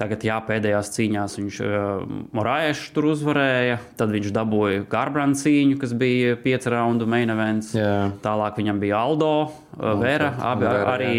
Tagad, 0.00 0.22
jā, 0.24 0.38
pēdējās 0.46 0.88
cīņās 0.94 1.34
viņš 1.36 1.56
uh, 1.66 2.12
Morāēšu 2.36 2.94
tur 2.96 3.10
uzvarēja. 3.10 3.76
Tad 4.00 4.14
viņš 4.14 4.30
dabūja 4.32 4.86
Garbrandu 4.88 5.36
cīņu, 5.42 5.76
kas 5.82 5.92
bija 6.00 6.38
piecu 6.40 6.72
raundu 6.72 7.08
main 7.10 7.28
events. 7.34 7.74
Jā. 7.76 8.08
Tālāk 8.24 8.62
viņam 8.62 8.80
bija 8.80 9.02
Aldo, 9.04 9.30
uh, 9.50 9.92
Vera, 10.00 10.32
abi 10.52 10.70
arī 10.70 11.12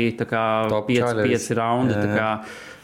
pieci, 0.87 1.57
raundi. 1.61 1.93
Jā, 1.93 2.17
jā. 2.17 2.33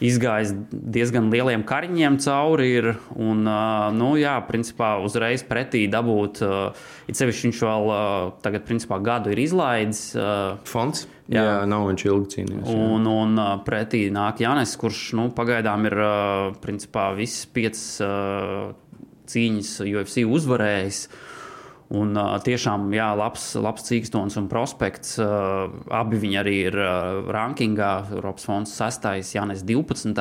Izgājis 0.04 0.52
diezgan 0.70 1.32
lieliem 1.34 1.64
kariņiem 1.66 2.20
cauri. 2.22 2.68
Ir, 2.78 2.90
un, 3.18 3.42
uh, 3.50 3.88
nu, 3.96 4.12
jā, 4.20 4.36
principā 4.46 4.96
uzreiz 5.02 5.42
pretī 5.48 5.88
dabūt. 5.90 6.42
Uh, 6.46 6.90
it 7.10 7.18
sevišķi 7.18 7.48
viņš 7.50 7.62
vēl 7.66 7.90
uh, 7.90 8.02
tagad, 8.44 8.68
principā, 8.68 9.00
gadu 9.02 9.34
ir 9.34 9.42
izlaidis. 9.42 10.04
Uh, 10.14 10.60
Fonds? 10.70 11.08
Jā. 11.28 11.42
Jā, 11.44 11.56
nav 11.68 11.88
viņš 11.90 12.06
ilgi 12.08 12.30
cīnījies. 12.36 12.68
jā. 12.70 12.84
Un, 12.98 13.08
un 13.10 13.42
uh, 13.42 13.56
pretī 13.66 14.06
nāk 14.14 14.44
Jānis, 14.46 14.78
kurš 14.80 15.02
nu, 15.18 15.30
pagaidām 15.36 15.90
ir 15.90 15.98
uh, 15.98 16.52
principā, 16.64 17.10
visas 17.18 17.50
piecas 17.52 17.88
uh, 18.06 18.70
cīņas 19.28 19.74
UFC 19.90 20.24
uzvarējis. 20.28 21.02
Un, 21.88 22.18
uh, 22.20 22.36
tiešām 22.44 22.90
jā, 22.92 23.08
labs, 23.16 23.54
labs 23.56 23.86
cīkstons 23.88 24.36
un 24.42 24.50
prospekts. 24.52 25.16
Uh, 25.24 25.70
abi 25.88 26.20
viņi 26.20 26.40
arī 26.42 26.56
ir 26.68 26.76
uh, 26.82 27.22
rankingā. 27.32 27.92
Eiropas 28.18 28.48
fonds 28.50 28.74
6, 28.76 29.08
Jānis 29.38 29.64
12. 29.64 30.12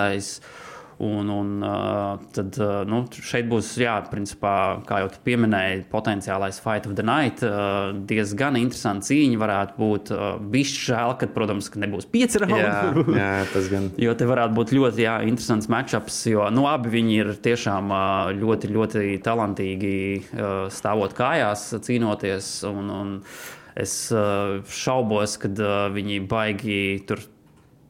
Un, 0.98 1.28
un 1.28 1.60
uh, 1.60 2.16
tad 2.32 2.56
uh, 2.56 2.78
nu, 2.88 3.02
šeit 3.12 3.44
būs, 3.50 3.74
jā, 3.82 3.98
principā, 4.08 4.80
kā 4.88 5.02
jau 5.02 5.10
pieminēji, 5.26 5.82
potenciālais 5.92 6.56
fight 6.64 6.88
of 6.88 6.94
the 6.96 7.04
night. 7.04 7.42
Uh, 7.44 7.92
diezgan 8.08 8.56
interesanta 8.56 9.04
cīņa 9.10 9.40
varētu 9.42 9.76
būt. 9.76 10.14
Bišķi 10.54 10.86
žēl, 10.86 11.12
ka, 11.20 11.28
protams, 11.34 11.68
ka 11.72 11.82
nebūs 11.84 12.08
pieci 12.08 12.40
raundi. 12.40 12.62
Jā, 12.62 12.80
jā, 13.20 13.44
tas 13.52 13.68
gan. 13.72 13.90
Jo 14.06 14.16
te 14.16 14.28
varētu 14.28 14.56
būt 14.56 14.72
ļoti 14.76 15.04
jā, 15.04 15.18
interesants 15.28 15.68
matčups, 15.72 16.18
jo 16.32 16.48
nu, 16.54 16.64
abi 16.70 16.94
viņi 16.96 17.20
ir 17.20 17.32
tiešām 17.44 17.92
ļoti, 18.40 18.72
ļoti 18.72 19.04
talantīgi 19.24 19.94
stāvot 20.72 21.16
kājās, 21.16 21.68
cīnoties. 21.84 22.50
Un, 22.70 22.92
un 22.92 23.14
es 23.76 23.98
šaubos, 24.80 25.36
ka 25.42 25.52
viņi 25.92 26.22
baigi 26.30 26.80
tur 27.08 27.20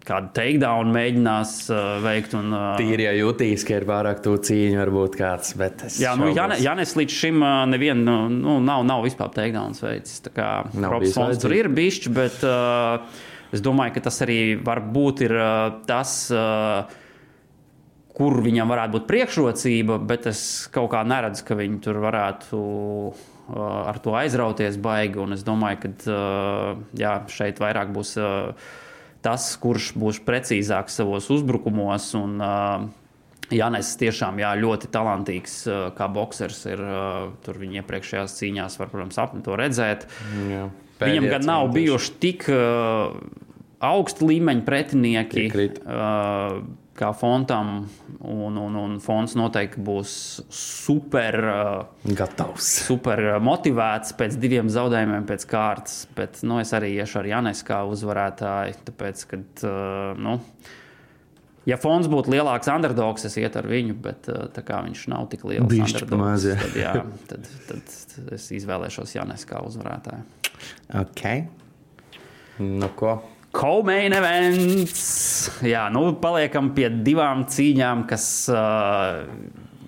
kādu 0.07 0.31
takedown 0.37 0.91
mēģinās 0.95 1.53
ā, 1.71 1.81
veikt. 2.05 2.37
Un, 2.39 2.53
ā, 2.55 2.65
Tīri 2.81 3.07
jau 3.09 3.15
jutīs, 3.19 3.65
ka 3.67 3.81
ir 3.81 3.87
pārāk 3.89 4.23
tu 4.25 4.35
cīņa, 4.49 4.81
varbūt 4.85 5.19
kāds. 5.19 5.55
Jā, 6.01 6.15
nu. 6.19 6.31
Jāne, 6.37 6.59
Jānis 6.63 6.95
līdz 6.99 7.17
šim 7.23 7.43
ā, 7.47 7.55
nevienu 7.71 8.05
nu, 8.07 8.19
nu, 8.33 8.59
nav, 8.65 8.85
nav 8.89 9.07
vispār 9.07 9.33
takedowns 9.35 9.83
veids. 9.85 10.21
Tā 10.27 10.35
kā 10.37 10.51
Fons 11.15 11.43
tur 11.43 11.57
ir 11.57 11.71
bišķi, 11.73 12.13
bet 12.17 12.45
uh, 12.47 13.03
es 13.55 13.65
domāju, 13.65 13.97
ka 13.97 14.07
tas 14.09 14.23
arī 14.27 14.41
var 14.63 14.83
būt 14.95 15.27
ir, 15.27 15.37
uh, 15.41 15.81
tas, 15.89 16.19
uh, 16.35 16.87
kur 18.17 18.41
viņam 18.45 18.73
varētu 18.73 18.97
būt 18.97 19.09
priekšrocība, 19.11 20.01
bet 20.09 20.31
es 20.31 20.41
kaut 20.73 20.93
kā 20.95 21.03
neredzu, 21.05 21.45
ka 21.49 21.59
viņi 21.59 21.83
tur 21.85 22.01
varētu 22.05 22.63
uh, 22.63 23.29
ar 23.59 24.01
to 24.05 24.17
aizrauties 24.17 24.79
baigi. 24.81 25.21
Un 25.21 25.37
es 25.37 25.45
domāju, 25.47 25.83
ka 25.85 25.95
uh, 26.15 26.83
jā, 26.97 27.19
šeit 27.33 27.61
vairāk 27.63 27.93
būs 27.97 28.17
uh, 28.23 28.75
tas, 29.27 29.51
kurš 29.61 29.91
būs 29.99 30.23
precīzāks 30.27 31.03
savos 31.03 31.27
uzbrukumos. 31.35 32.13
Un, 32.19 32.39
uh, 32.39 32.87
Jānis 33.55 33.93
tiešām 34.01 34.41
jā, 34.43 34.49
ļoti 34.59 34.89
talantīgs, 34.91 35.61
kā 35.95 36.09
boxers. 36.11 36.65
Ir, 36.67 36.83
tur 37.47 37.61
viņa 37.61 37.83
iepriekšējās 37.83 38.35
cīņās 38.41 38.79
var, 38.81 38.91
protams, 38.91 39.19
ap 39.23 39.37
to 39.47 39.59
redzēt. 39.59 40.09
Jā. 40.51 40.65
Viņam 41.03 41.29
gan 41.31 41.47
nav 41.47 41.69
bijuši 41.75 42.15
tik 42.23 42.49
uh, 42.51 43.15
augsta 43.85 44.27
līmeņa 44.27 44.65
pretinieki 44.67 45.45
Piekrīt. 45.45 45.79
uh, 45.85 46.63
kā 46.97 47.11
Fontam. 47.17 47.87
Un, 48.27 48.57
un, 48.59 48.79
un 48.81 48.97
Fons 49.03 49.37
noteikti 49.39 49.83
būs 49.85 50.15
super. 50.53 51.39
Uh, 51.47 52.15
Gatavs. 52.17 52.71
super 52.87 53.23
motivēts 53.45 54.17
pēc 54.19 54.39
diviem 54.41 54.71
zaudējumiem 54.73 55.29
pēc 55.29 55.47
kārtas. 55.51 56.01
Bet 56.17 56.41
nu, 56.47 56.59
es 56.63 56.73
arī 56.77 56.95
iešu 56.97 57.21
ar 57.23 57.31
Jānis 57.35 57.63
kā 57.67 57.83
uzvarētāju. 57.91 58.81
Tāpēc, 58.89 59.27
kad, 59.35 59.47
uh, 59.69 60.17
nu, 60.19 60.39
ja 61.69 61.79
Fons 61.81 62.09
būtu 62.11 62.35
lielāks 62.35 62.73
underdogs, 62.73 63.29
es 63.29 63.39
ietu 63.43 63.61
ar 63.63 63.71
viņu, 63.71 63.99
bet 64.09 64.33
uh, 64.33 64.49
tā 64.55 64.65
kā 64.67 64.81
viņš 64.89 65.07
nav 65.13 65.29
tik 65.33 65.47
liels 65.49 65.71
Bišķi 65.71 66.09
pa 66.11 66.21
maz, 66.21 66.49
jā. 66.49 66.59
tad, 66.65 66.81
jā, 66.81 66.97
tad, 67.31 67.53
tad 67.69 68.35
es 68.39 68.51
izvēlēšos 68.57 69.17
Jānis 69.19 69.47
kā 69.49 69.63
uzvarētāju. 69.69 70.27
Ok. 71.05 71.25
Nu 72.65 72.89
ko? 72.97 73.19
Komain 73.57 74.13
events. 74.13 75.51
Jā, 75.65 75.87
nu, 75.93 76.11
paliekam 76.21 76.75
pie 76.77 76.91
divām 77.07 77.47
cīņām, 77.49 78.05
kas 78.11 78.27
uh, 78.53 79.23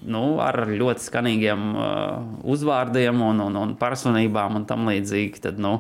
nu, 0.08 0.22
ar 0.40 0.62
ļoti 0.70 1.04
skanīgiem 1.10 1.66
uh, 1.74 1.82
uzvārdiem 2.48 3.20
un, 3.28 3.44
un, 3.48 3.60
un 3.60 3.76
personībām 3.80 4.56
un 4.62 4.64
tam 4.68 4.88
līdzīgi. 4.88 5.42
Tad, 5.44 5.60
nu, 5.60 5.74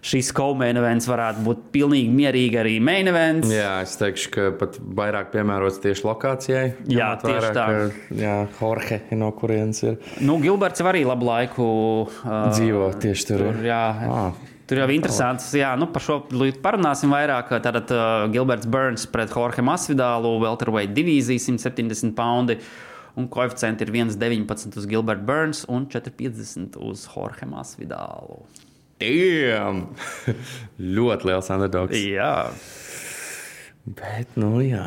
šis 0.00 0.30
komain 0.32 0.80
events 0.80 1.04
varētu 1.10 1.44
būt 1.44 1.64
pilnīgi 1.74 2.08
mierīgi 2.14 2.56
arī 2.62 2.74
main 2.80 3.10
events. 3.12 3.50
Jā, 3.52 3.74
es 3.84 3.98
teikšu, 4.00 4.30
ka 4.32 4.46
pat 4.62 4.78
vairāk 4.80 5.28
piemērots 5.34 5.80
tieši 5.84 6.06
lokācijai. 6.08 6.66
Jā, 6.88 7.10
tieši 7.20 7.34
vērā, 7.36 7.50
tā. 7.56 7.66
Ka, 7.68 8.14
jā, 8.22 8.36
Jorge, 8.62 9.02
no 9.20 9.28
kurienes 9.36 9.84
ir 9.84 9.98
Nu, 10.24 10.38
Gilberts 10.40 10.80
jau 10.80 10.88
arī 10.88 11.04
labu 11.04 11.28
laiku 11.28 11.66
uh, 12.06 12.46
dzīvo 12.48 12.94
tieši 13.02 13.28
tur. 13.28 13.50
Tur, 13.50 13.60
jā, 13.68 13.82
Ah. 14.08 14.46
Tur 14.70 14.78
jau 14.78 14.84
ir 14.86 14.94
interesants. 14.94 15.48
Jā, 15.58 15.72
nu, 15.74 15.88
par 15.90 16.04
šo 16.04 16.20
līdz 16.30 16.60
parunāsim 16.62 17.10
vairāk. 17.10 17.48
Tātad 17.64 17.90
uh, 17.90 18.28
Gilberts 18.30 18.68
Burns 18.70 19.02
pret 19.10 19.32
Jorge 19.34 19.64
Masvidālu, 19.66 20.36
Welterweight 20.44 20.94
divīzija 20.94 21.42
170 21.42 22.14
poundi. 22.14 22.60
Un 23.18 23.26
koeficienti 23.26 23.82
ir 23.82 23.90
1,19 23.90 24.78
uz 24.78 24.86
Gilberta 24.86 25.26
Burns 25.26 25.64
un 25.66 25.88
4,50 25.90 26.78
uz 26.86 27.02
Jorge 27.10 27.50
Masvidālu. 27.50 28.44
Damn! 29.02 29.88
Ļoti 31.00 31.32
liels 31.32 31.50
underdogs. 31.50 31.98
Jā. 31.98 32.34
Bet, 33.90 34.38
nu 34.38 34.60
jā. 34.62 34.86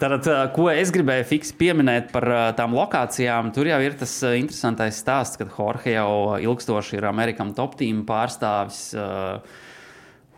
Tātad, 0.00 0.26
ko 0.56 0.66
es 0.72 0.90
gribēju 0.94 1.26
fiksi 1.28 1.54
pieminēt 1.58 2.08
par 2.14 2.26
tām 2.58 2.74
lokācijām, 2.74 3.52
tur 3.54 3.68
jau 3.70 3.78
ir 3.84 3.94
tas 4.00 4.14
interesantais 4.34 4.98
stāsts, 4.98 5.38
ka 5.38 5.46
Jorge 5.46 5.94
jau 5.94 6.34
ilgstoši 6.42 6.98
ir 6.98 7.06
Amerikas 7.10 7.54
top 7.54 7.76
team 7.78 8.02
pārstāvis. 8.08 8.80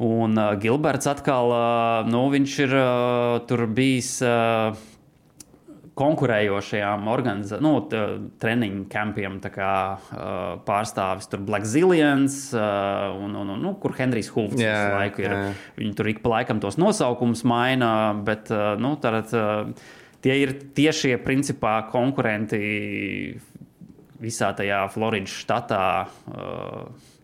Un 0.06 0.36
Gilberts 0.60 1.08
atkal, 1.08 1.54
nu, 2.12 2.26
viņš 2.34 2.58
ir 2.66 2.76
tur 3.48 3.64
bijis 3.72 4.18
konkurējošajām 5.96 7.06
organizācijām, 7.08 7.64
nu, 7.64 7.72
treniņu 8.42 8.82
kampiem, 8.92 9.38
kā 9.52 9.72
uh, 9.96 10.58
pārstāvis 10.66 11.30
tur 11.32 11.40
Black 11.46 11.68
Zillions, 11.68 12.36
uh, 12.56 13.14
un, 13.16 13.32
un, 13.32 13.54
un, 13.54 13.62
nu, 13.64 13.72
kur 13.80 13.96
Henrijs 13.96 14.28
Jā, 14.60 14.74
visu 14.76 14.98
laiku 14.98 15.24
ir. 15.24 15.32
jā. 15.32 15.46
Viņi 15.78 15.96
tur 15.96 16.10
ik 16.12 16.20
pa 16.24 16.34
laikam 16.36 16.60
tos 16.60 16.76
nosaukumus 16.80 17.46
maina, 17.48 17.90
bet 18.26 18.52
uh, 18.52 18.74
nu, 18.80 18.92
tātad, 19.00 19.32
uh, 19.32 19.96
tie 20.24 20.36
ir 20.44 20.52
tiešie 20.76 21.16
principā 21.24 21.78
konkurenti 21.92 22.60
visā 24.20 24.52
tajā 24.56 24.84
Floridas 24.92 25.32
štatā. 25.44 25.84
Uh, 26.28 27.14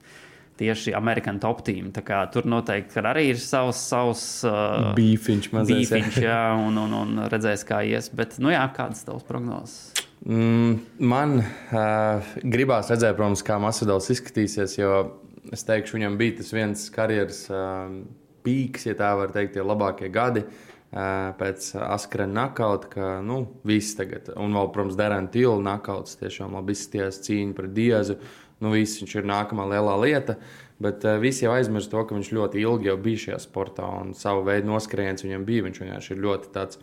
Tieši 0.61 0.93
Amerikan 0.95 1.39
top 1.41 1.63
team. 1.65 1.89
Tur 1.95 2.47
noteikti 2.47 3.01
arī 3.01 3.25
ir 3.33 3.41
savs, 3.41 3.81
savs 3.89 4.25
uh, 4.47 4.93
Bīfiņš 4.99 5.49
mazais. 5.55 5.89
jā. 5.89 5.99
bīfiņš, 5.99 6.19
jā, 6.27 6.41
un, 6.61 6.77
un, 6.85 6.97
un 6.99 7.23
redzēs, 7.33 7.65
kā 7.67 7.81
ies. 7.89 8.11
Bet, 8.15 8.37
nu 8.43 8.53
jā, 8.53 8.63
kādas 8.77 9.03
tavas 9.07 9.25
prognozes? 9.27 10.05
Mm, 10.23 10.77
man 11.03 11.41
uh, 11.41 12.35
gribās 12.45 12.93
redzēt, 12.93 13.17
protams, 13.19 13.43
kā 13.47 13.57
Masvidals 13.63 14.11
izskatīsies, 14.13 14.77
jo 14.79 14.93
es 15.51 15.67
teikšu, 15.67 15.97
viņam 15.99 16.19
bija 16.21 16.37
tas 16.39 16.53
viens 16.55 16.85
karjeras 16.95 17.41
uh, 17.51 17.89
pīks, 18.47 18.87
ja 18.87 18.95
tā 18.99 19.15
var 19.19 19.33
teikt, 19.35 19.57
tie 19.57 19.65
labākie 19.67 20.13
gadi. 20.13 20.45
Uh, 20.93 21.33
pēc 21.39 21.71
Askrena 21.81 22.43
nakauta, 22.43 22.91
ka 22.93 23.11
nu, 23.25 23.39
viss 23.65 23.97
tagad, 23.97 24.29
un 24.37 24.53
vēl, 24.53 24.69
protams, 24.75 24.99
Derēna 24.99 25.33
Tīla 25.33 25.57
nakauts, 25.65 26.19
tiešām 26.21 26.53
labi 26.59 26.77
izskatījās 26.77 27.23
cīņa 27.25 27.57
pret 27.57 27.73
Diezu. 27.79 28.19
Nu, 28.63 28.71
viss 28.75 29.01
viņš 29.01 29.17
ir 29.19 29.27
nākamā 29.27 29.67
lielā 29.73 29.95
lieta, 29.99 30.37
bet 30.83 31.03
uh, 31.07 31.17
visi 31.23 31.47
jau 31.47 31.55
aizmirst 31.57 31.91
to, 31.93 32.03
ka 32.07 32.15
viņš 32.15 32.31
ļoti 32.37 32.63
ilgi 32.63 32.95
bija 33.03 33.25
šajā 33.27 33.41
sportā 33.43 33.89
un 34.01 34.13
savu 34.19 34.45
veidu 34.47 34.71
noskrējiens 34.71 35.27
viņam 35.27 35.47
bija. 35.49 35.67
Viņš 35.67 35.83
vienkārši 35.83 36.15
ir 36.15 36.23
ļoti 36.23 36.53
tāds 36.55 36.79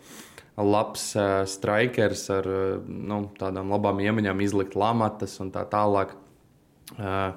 labs 0.60 1.06
uh, 1.16 1.40
strikers 1.48 2.26
ar 2.34 2.50
uh, 2.50 2.76
nu, 2.84 3.22
tādām 3.40 3.72
labām 3.72 4.02
iemaņām, 4.04 4.44
izlikt 4.44 4.76
lamatas 4.76 5.38
un 5.40 5.54
tā 5.54 5.64
tālāk. 5.72 6.14
Uh, 6.98 7.32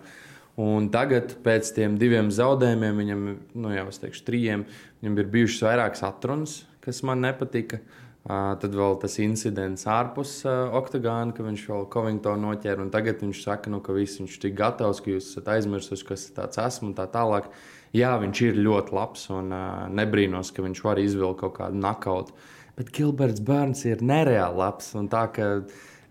un 0.59 0.91
tagad, 0.93 1.37
pēc 1.45 1.71
tiem 1.77 1.97
diviem 2.01 2.33
zaudējumiem, 2.33 3.03
viņam, 3.03 3.25
nu, 3.55 3.73
jau 3.73 3.89
es 3.89 4.01
teikšu, 4.03 4.27
trījiem, 4.27 4.67
viņam 5.01 5.19
ir 5.23 5.35
bijušas 5.37 5.67
vairākas 5.69 6.07
atrunas, 6.09 6.61
kas 6.83 6.99
man 7.07 7.23
nepatika. 7.23 7.79
Uh, 7.79 8.02
tad 8.23 8.71
vēl 8.71 8.93
tas 9.01 9.17
incidents 9.19 9.83
ārpus 9.91 10.37
uh, 10.47 10.71
oktagāna, 10.79 11.33
ka 11.35 11.43
viņš 11.43 11.63
vēl 11.67 11.87
Covingtonu 11.91 12.47
noķēra. 12.47 12.85
Tagad 12.93 13.19
viņš 13.25 13.41
saka, 13.43 13.71
nu, 13.73 13.81
ka 13.83 13.95
viss 13.97 14.21
viņš 14.21 14.37
ir 14.37 14.43
tik 14.45 14.55
gatavs, 14.61 15.01
ka 15.03 15.11
jūs 15.11 15.27
esat 15.33 15.49
aizmirsuši, 15.57 16.05
kas 16.07 16.29
tāds 16.37 16.61
esmu 16.63 16.91
un 16.91 16.93
tā 16.95 17.03
tālāk. 17.11 17.49
Jā, 17.93 18.13
viņš 18.21 18.43
ir 18.47 18.61
ļoti 18.63 18.95
labs 18.95 19.27
un 19.35 19.51
uh, 19.51 19.65
nebrīnos, 19.91 20.53
ka 20.55 20.63
viņš 20.63 20.83
var 20.85 21.01
izvilkt 21.03 21.41
kaut 21.43 21.57
kādu 21.59 21.83
nakautu. 21.83 22.37
Bet 22.79 22.93
Gilberts 22.95 23.43
Bērns 23.43 23.83
ir 23.91 23.99
nereāli 24.01 24.57
labs. 24.57 24.93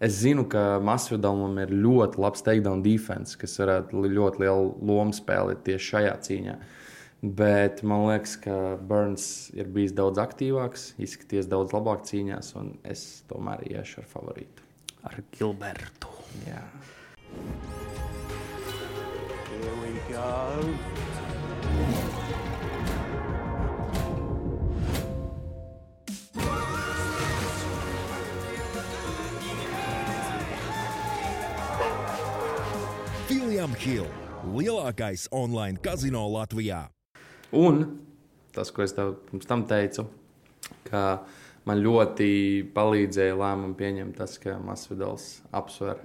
Es 0.02 0.18
zinu, 0.18 0.44
ka 0.50 0.82
Masvidam 0.84 1.56
ir 1.62 1.72
ļoti 1.72 2.20
labs 2.20 2.44
takedown 2.44 2.84
defense, 2.84 3.38
kas 3.38 3.56
varētu 3.62 4.04
ļoti 4.04 4.44
lielu 4.44 4.70
lomu 4.84 5.16
spēlēt 5.16 5.64
tieši 5.64 5.92
šajā 5.94 6.14
cīņā. 6.28 6.60
Uh, 6.60 6.78
Bet 7.22 7.84
man 7.86 8.08
liekas, 8.08 8.34
ka 8.42 8.54
Burns 8.82 9.52
ir 9.54 9.68
bijis 9.70 9.92
daudz 9.94 10.18
aktīvāks, 10.18 10.88
izskaties 10.98 11.46
daudz 11.46 11.70
labāk 11.70 12.02
cīņās, 12.08 12.48
un 12.58 12.72
es 12.82 13.22
tomēr 13.30 13.62
iešu 13.70 14.02
ar 14.02 14.08
favorītu. 14.10 14.66
Ar 15.06 15.22
Gilbertu. 15.30 16.10
Jā. 16.48 16.64
Here 19.46 19.74
we 19.84 19.94
go. 20.10 20.74
William 33.30 33.74
Hill, 33.78 34.08
lielākais 34.56 35.28
online 35.30 35.76
kazino 35.76 36.26
Latvijā. 36.26 36.88
Un 37.52 37.84
tas, 38.52 38.70
ko 38.72 38.84
es 38.84 38.94
tev 38.96 39.16
pirms 39.28 39.48
tam 39.48 39.64
teicu, 39.68 40.06
ka 40.88 41.22
man 41.68 41.82
ļoti 41.82 42.30
palīdzēja 42.74 43.36
lēmumu 43.38 43.76
pieņemt 43.78 44.18
tas, 44.18 44.38
ka 44.42 44.58
Masvidals 44.62 45.40
apsver 45.54 46.00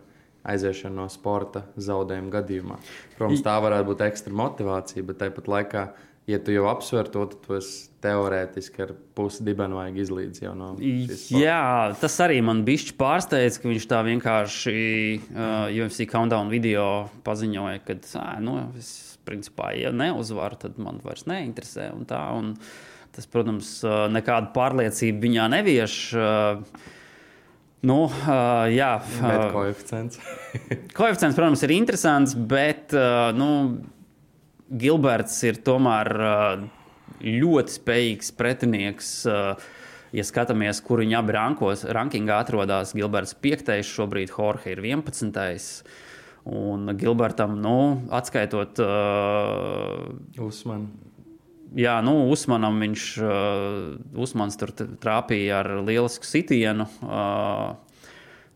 aiziešanu 0.48 1.02
no 1.02 1.08
sporta 1.12 1.66
zaudējuma 1.76 2.32
gadījumā. 2.38 2.78
Protams, 3.18 3.44
tā 3.44 3.58
varētu 3.64 3.90
būt 3.90 4.04
ekstra 4.08 4.36
motivācija, 4.38 5.04
bet 5.08 5.20
tāpat 5.20 5.50
laikā, 5.52 5.84
ja 6.32 6.40
tu 6.44 6.56
jau 6.56 6.70
apsver 6.72 7.10
to, 7.12 7.26
tad 7.28 7.42
tu 7.44 7.58
esi 7.58 7.90
teorētiski 8.04 8.86
ar 8.86 8.94
pusi 9.18 9.44
dibenu 9.44 9.80
vajag 9.80 10.00
izlīdz 10.06 10.44
jau 10.46 10.54
no. 10.56 10.70
Jā, 10.80 11.60
tas 12.00 12.16
arī 12.24 12.40
man 12.46 12.64
bišķi 12.68 12.96
pārsteidz, 13.00 13.60
ka 13.60 13.72
viņš 13.72 13.90
tā 13.92 14.00
vienkārši 14.08 14.78
uh, 14.78 15.68
UFC 15.74 16.08
countdown 16.08 16.54
video 16.54 16.88
paziņoja, 17.28 17.84
ka 17.84 18.00
nu, 18.44 18.60
es 18.80 19.07
principā, 19.28 19.74
ja 19.78 19.92
neuzvaru, 19.96 20.60
tad 20.64 20.80
man 20.82 21.02
vairs 21.04 21.28
neinteresē. 21.30 21.90
Un 21.96 22.08
tā, 22.10 22.22
un 22.38 22.54
tas, 23.16 23.28
protams, 23.30 23.80
nekādu 24.14 24.54
pārliecību 24.56 25.28
viņā 25.28 25.50
nevieš. 25.58 25.98
Nu, 27.88 27.98
jā, 28.74 28.94
Bet 29.22 29.44
koeficients. 29.54 30.18
koeficients, 30.98 31.38
protams, 31.38 31.62
ir 31.68 31.76
interesants, 31.76 32.34
bet 32.34 32.96
nu, 33.38 33.50
Gilberts 34.68 35.38
ir 35.48 35.62
tomēr 35.64 36.10
ļoti 37.24 37.78
spējīgs 37.78 38.34
pretinieks. 38.38 39.12
Ja 40.16 40.24
skatāmies, 40.24 40.80
kur 40.84 41.02
viņi 41.04 41.18
abi 41.20 41.36
rankos, 41.36 41.84
rankingā 41.94 42.40
atrodas, 42.42 42.94
Gilberts 42.96 43.36
5. 43.44 43.74
šobrīd, 43.84 44.32
Jorge 44.32 44.72
ir 44.72 44.82
11. 44.82 45.84
Un 46.48 46.94
Gilbertam, 46.96 47.58
nu, 47.60 47.78
atskaitot 48.16 48.80
uh, 48.80 50.06
Usmanu. 50.40 50.88
Jā, 51.76 51.98
nu, 52.06 52.14
Usmanam 52.32 52.78
viņš 52.80 53.08
uh, 53.20 54.22
Usmans 54.24 54.56
tur 54.56 54.72
trāpīja 54.72 55.60
ar 55.60 55.74
lielisku 55.84 56.28
sitienu. 56.28 56.88
Uh, 57.04 57.76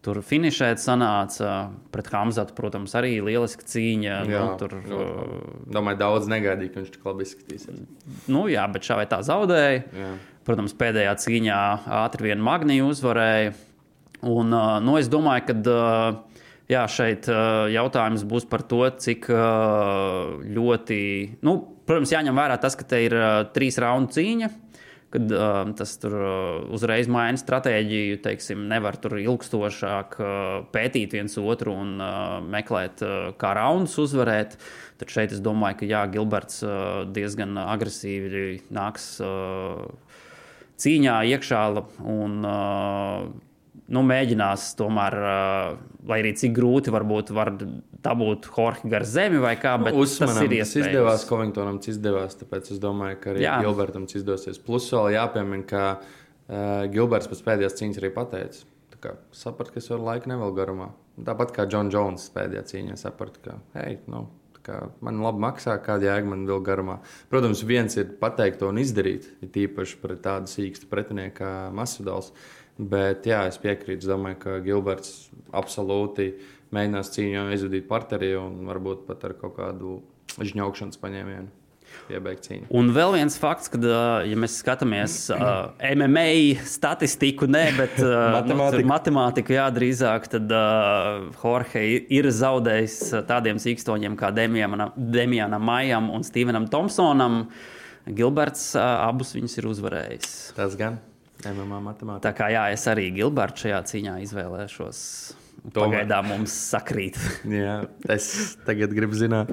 Tur 0.02 0.18
finšēt 0.26 0.82
sanāca 0.82 1.70
pret 1.94 2.08
Hamzatu, 2.10 2.56
protams, 2.58 2.96
arī 2.98 3.20
lieliska 3.22 3.68
cīņa. 3.70 4.16
Jā, 4.26 4.40
nu, 4.48 4.56
tur, 4.58 4.72
uh, 4.82 5.36
domāju, 5.70 6.00
daudz 6.00 6.30
negaidīja, 6.32 6.72
ka 6.74 6.82
viņš 6.82 6.94
tik 6.96 7.06
labi 7.06 7.28
izskatīsies. 7.28 7.84
Nu, 8.26 8.48
jā, 8.50 8.64
bet 8.74 8.88
šā 8.88 8.98
vai 8.98 9.06
tā 9.12 9.20
zaudēja. 9.28 9.84
Jā. 9.94 10.10
Protams, 10.48 10.74
pēdējā 10.80 11.14
cīņā 11.22 11.60
ātri 12.00 12.32
vien 12.32 12.42
Magniju 12.42 12.90
uzvarēja. 12.90 13.54
Un, 14.26 14.50
uh, 14.50 14.80
nu, 14.82 14.98
es 14.98 15.12
domāju, 15.14 15.52
ka 15.52 15.58
uh, 15.70 16.18
jā, 16.72 16.86
šeit 16.90 17.28
jautājums 17.76 18.26
būs 18.28 18.48
par 18.50 18.64
to, 18.66 18.82
cik 19.04 19.28
ļoti, 20.58 21.02
nu, 21.46 21.56
protams, 21.88 22.16
jāņem 22.16 22.42
vērā 22.42 22.58
tas, 22.64 22.78
ka 22.80 22.88
te 22.88 23.06
ir 23.06 23.16
trīs 23.56 23.80
raundu 23.82 24.16
cīņa. 24.18 24.52
Kad 25.12 25.28
uh, 25.36 25.66
tas 25.76 25.92
tur 26.00 26.14
uh, 26.16 26.70
uzreiz 26.72 27.10
maina 27.12 27.36
stratēģiju, 27.36 28.22
teiksim, 28.24 28.62
nevar 28.72 28.96
tur 28.96 29.18
ilgstošāk 29.20 30.16
uh, 30.24 30.30
pētīt 30.72 31.18
viens 31.18 31.36
otru 31.42 31.74
un 31.76 31.98
uh, 32.00 32.38
meklēt, 32.40 33.04
uh, 33.04 33.34
kā 33.36 33.52
raundus 33.58 33.98
uzvarēt. 34.00 34.56
Tad 35.02 35.12
šeit 35.12 35.36
es 35.36 35.44
domāju, 35.44 35.82
ka 35.82 35.90
jā, 35.90 36.06
Gilberts 36.14 36.64
uh, 36.64 37.04
diezgan 37.12 37.60
agresīvi 37.60 38.62
nāks 38.72 39.18
uh, 39.26 39.84
cīņā 40.80 41.18
iekšā 41.36 41.66
un 42.08 42.40
uh, 42.48 43.28
nu, 43.92 44.04
mēģinās 44.08 44.72
tomēr, 44.80 45.18
lai 46.08 46.20
arī 46.22 46.34
cik 46.38 46.54
grūti 46.56 46.94
varbūt 46.94 47.32
var 47.36 47.54
dabūt 48.02 48.50
Jorge 48.56 48.90
gar 48.92 49.06
zemi 49.08 49.42
vai 49.42 49.56
kā, 49.60 49.76
bet 49.82 49.96
nu, 49.96 50.06
Uzmanam, 50.06 50.38
tas 50.38 50.46
ir 50.46 50.56
iespējams. 50.58 50.74
Tas 50.74 50.90
izdevās, 50.90 51.28
Covingtonam 51.30 51.80
tas 51.82 51.94
izdevās, 51.94 52.38
tāpēc 52.40 52.74
es 52.76 52.82
domāju, 52.82 53.20
ka 53.22 53.34
arī 53.34 53.46
Jā. 53.46 53.60
Gilbertam 53.66 54.08
tas 54.10 54.20
izdosies. 54.22 54.60
Plus 54.64 54.90
vēl 54.94 55.14
jāpiemina, 55.18 55.68
ka 55.70 55.86
uh, 56.00 56.84
Gilberts 56.94 57.32
pēc 57.32 57.46
pēdējās 57.48 57.80
cīņas 57.80 58.02
arī 58.02 58.12
pateica, 58.16 58.68
sapratu, 59.36 59.76
ka 59.76 59.82
es 59.82 59.90
varu 59.92 60.08
laiku 60.10 60.32
nevēl 60.32 60.54
garumā. 60.58 60.92
Tāpat 61.26 61.56
kā 61.56 61.66
John 61.70 61.92
Jones 61.94 62.30
pēdējā 62.34 62.64
cīņā 62.72 63.02
sapratu, 63.02 63.44
ka, 63.44 63.58
hei, 63.76 63.98
nu, 64.10 64.26
man 65.02 65.20
labi 65.26 65.42
maksā, 65.42 65.76
kāda 65.84 66.08
jēga 66.08 66.32
man 66.32 66.46
vēl 66.50 66.62
garumā. 66.66 67.00
Protams, 67.34 67.64
viens 67.68 67.98
ir 67.98 68.14
pateikt 68.22 68.62
to 68.62 68.70
un 68.70 68.80
izdarīt, 68.82 69.28
ir 69.42 69.50
tīpaši 69.54 69.98
pret 70.02 70.22
tādu 70.26 70.50
sīkstu 70.50 70.90
pretinieku 70.90 71.40
kā 71.42 71.52
Masvidals. 71.76 72.30
Uh, 72.32 72.61
Bet 72.78 73.28
jā, 73.30 73.44
es 73.50 73.60
piekrītu. 73.62 74.06
Es 74.06 74.10
domāju, 74.10 74.40
ka 74.42 74.60
Gilberts 74.66 75.30
absolūti 75.54 76.32
mēģinās 76.74 77.12
cīņā 77.16 77.48
aizvadīt 77.52 77.90
partnerī 77.90 78.36
un 78.40 78.62
varbūt 78.70 79.04
pat 79.10 79.26
ar 79.28 79.36
kaut 79.40 79.58
kādu 79.60 80.00
žņaukšanas 80.40 81.02
paņēmienu. 81.02 81.52
Un 82.72 82.92
vēl 82.96 83.18
viens 83.18 83.36
fakts, 83.40 83.68
kad, 83.72 83.84
ja 83.84 84.38
mēs 84.40 84.58
skatāmies 84.62 85.16
uh, 85.36 85.74
MMA 85.92 86.64
statistiku, 86.68 87.50
ne, 87.52 87.66
bet 87.76 88.00
uh, 88.00 88.32
matemātiku. 88.38 88.84
Nu, 88.84 88.92
matemātiku 88.92 89.56
jā, 89.58 89.68
drīzāk, 89.76 90.30
tad 90.32 90.56
uh, 90.56 91.28
Jorge 91.42 91.84
ir 91.84 92.32
zaudējis 92.32 92.98
tādiem 93.30 93.60
sīkstoņiem 93.62 94.18
kā 94.20 94.32
Demianam 94.36 95.68
Maijam 95.68 96.12
un 96.16 96.28
Stevenam 96.28 96.72
Thompsonam. 96.72 97.46
Gilberts 98.08 98.72
uh, 98.76 99.08
abus 99.12 99.36
viņus 99.38 99.60
ir 99.60 99.72
uzvarējis. 99.76 100.36
Tas 100.58 100.80
gan. 100.80 101.00
MMA 101.50 101.80
matemātikā. 101.88 102.24
Tā 102.26 102.34
kā 102.38 102.50
jā, 102.54 102.66
es 102.76 102.88
arī 102.92 103.10
Gilbertu 103.16 103.66
šajā 103.66 103.80
cīņā 103.92 104.18
izvēlēšos. 104.26 105.00
Tomēr. 105.62 106.02
Pagaidām 106.02 106.26
mums 106.32 106.54
sakrīt. 106.72 107.20
jā, 107.62 107.84
es 108.10 108.56
tagad 108.66 108.96
gribu 108.98 109.14
zināt, 109.18 109.52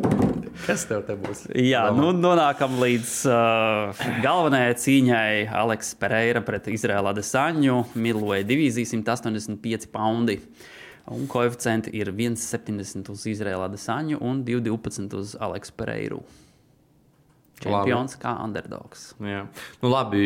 kas 0.64 0.86
tev 0.88 1.02
te 1.04 1.16
būs. 1.20 1.44
Jā, 1.52 1.82
Domā. 1.90 2.00
nu 2.00 2.12
nonākam 2.16 2.78
līdz 2.80 3.12
uh, 3.28 4.06
galvenajai 4.24 4.78
cīņai. 4.84 5.44
Aleks 5.60 5.92
Pereira 6.00 6.40
pret 6.44 6.70
Izraēlu 6.72 7.12
Adesaņu, 7.12 7.82
Midway 8.00 8.46
divīzija 8.48 8.88
185 8.94 9.90
poundi. 9.92 10.38
Un 11.12 11.28
koeficienti 11.28 11.92
ir 11.96 12.10
1,70 12.12 13.12
uz 13.12 13.28
Izraēlu 13.28 13.68
Adesaņu 13.68 14.20
un 14.24 14.42
2,12 14.48 15.16
uz 15.16 15.36
Aleksu 15.40 15.76
Pereiru. 15.76 16.24
Čempions 17.58 18.14
labi. 18.14 18.22
kā 18.22 18.34
underdogs. 18.44 19.06
Jā. 19.24 19.44
Nu, 19.82 19.90
labi, 19.90 20.24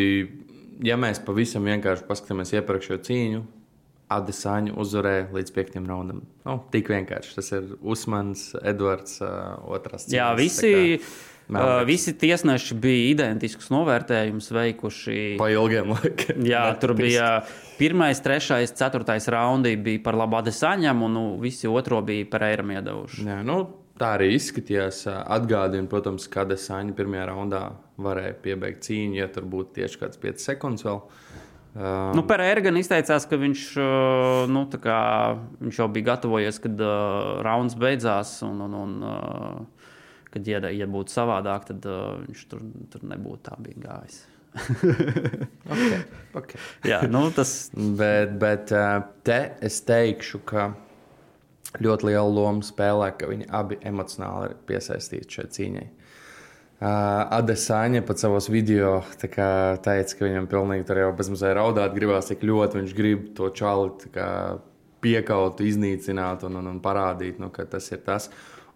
ja 0.85 0.99
mēs 1.01 1.21
pavisam 1.25 1.67
vienkārši 1.69 2.07
paskatāmies 2.09 2.55
iepriekšējo 2.57 3.03
cīņu, 3.09 3.43
Adesāņu 4.13 4.75
uzvarēja 4.77 5.29
līdz 5.33 5.53
piektajam 5.57 5.87
raundam. 5.89 6.23
Nu, 6.45 6.59
tik 6.73 6.91
vienkārši. 6.93 7.37
Tas 7.39 7.53
ir 7.57 7.75
Usmans, 7.81 8.51
Edvards, 8.61 9.21
uh, 9.25 9.55
otrs. 9.73 10.09
Jā, 10.13 10.33
visi. 10.37 11.01
Uh, 11.53 11.81
visi 11.85 12.15
tiesneši 12.17 12.77
bija 12.81 13.09
identiskus 13.11 13.69
novērtējumus 13.73 14.51
veikuši. 14.55 15.17
Pa 15.41 15.49
ilgiem 15.53 15.93
laikiem. 15.93 16.45
Jā, 16.49 16.65
tur 16.81 16.95
bija 16.97 17.43
pirmais, 17.81 18.21
trešais, 18.25 18.73
ceturtais 18.79 19.29
raundi 19.33 19.75
bija 19.81 20.01
par 20.05 20.17
labu 20.17 20.39
Adesāņam, 20.39 21.05
un 21.09 21.17
nu, 21.19 21.25
visi 21.43 21.69
otro 21.69 22.01
bija 22.07 22.29
par 22.31 22.47
eiram 22.49 22.73
iedavuši. 22.77 23.27
Jā, 23.29 23.41
nu, 23.47 23.59
tā 24.00 24.14
arī 24.16 24.33
izskatījās. 24.37 25.05
Atgādina, 25.11 25.88
protams, 25.90 26.28
ka 26.31 26.46
Adesāņa 26.46 26.96
pirmajā 26.98 27.28
raundā 27.31 27.62
varēja 28.02 28.37
piebeigt 28.44 28.85
cīņu, 28.87 29.20
ja 29.20 29.28
tur 29.33 29.46
būtu 29.50 29.81
tieši 29.81 30.00
kāds 30.00 30.20
5 30.22 30.44
sekundes 30.46 30.87
vēl. 30.87 31.02
Um, 31.72 32.11
nu, 32.18 32.24
Pēra 32.28 32.61
gan 32.61 32.76
izteicās, 32.76 33.24
ka 33.24 33.38
viņš, 33.40 33.62
nu, 34.52 34.66
kā, 34.83 34.98
viņš 35.62 35.78
jau 35.81 35.88
bija 35.92 36.11
gatavojies, 36.11 36.61
kad 36.61 36.83
uh, 36.85 37.38
rauns 37.46 37.76
beidzās. 37.81 38.35
Un, 38.44 38.61
un, 38.66 38.76
un, 38.76 38.98
uh, 39.09 39.88
kad, 40.35 40.48
ja, 40.48 40.61
ja 40.68 40.88
būtu 40.90 41.14
savādāk, 41.14 41.70
tad 41.70 41.88
uh, 41.88 42.20
viņš 42.26 42.44
tur, 42.50 42.61
tur 42.92 43.09
nebūtu 43.14 43.48
tā 43.48 43.57
bija 43.64 43.88
gājis. 43.88 44.20
Okay, 45.72 46.00
okay. 46.37 46.59
Jā, 46.85 46.98
nu, 47.09 47.22
tas 47.33 47.70
Bet, 47.72 48.35
bet 48.37 48.72
te 49.24 49.38
es 49.64 49.78
teikšu, 49.88 50.42
ka 50.44 50.66
ļoti 51.81 52.11
lielu 52.11 52.35
lomu 52.37 52.67
spēlē, 52.67 53.13
ka 53.17 53.31
viņi 53.31 53.49
abi 53.55 53.79
emocionāli 53.89 54.51
ir 54.51 54.59
piesaistīti 54.69 55.39
šai 55.39 55.49
cīņai. 55.57 55.89
Uh, 56.83 57.39
Adesāņa 57.39 58.03
pat 58.03 58.19
savos 58.19 58.49
video 58.51 58.97
kā 59.31 59.79
teica, 59.85 60.17
ka 60.19 60.27
viņam 60.27 60.49
pilnīgi 60.51 60.87
tur 60.89 60.99
jau 60.99 61.13
bezmazliet 61.15 61.55
raudāt 61.55 61.95
gribās, 61.95 62.27
cik 62.33 62.43
ļoti 62.43 62.81
viņš 62.81 62.95
grib 62.99 63.29
to 63.39 63.53
čali 63.55 63.93
tā 64.03 64.11
kā 64.17 64.29
piekaut, 65.03 65.63
iznīcināt 65.63 66.43
un, 66.49 66.59
un, 66.59 66.73
un 66.73 66.81
parādīt, 66.83 67.39
nu, 67.43 67.53
ka 67.55 67.69
tas 67.71 67.87
ir 67.95 68.03
tas. 68.07 68.29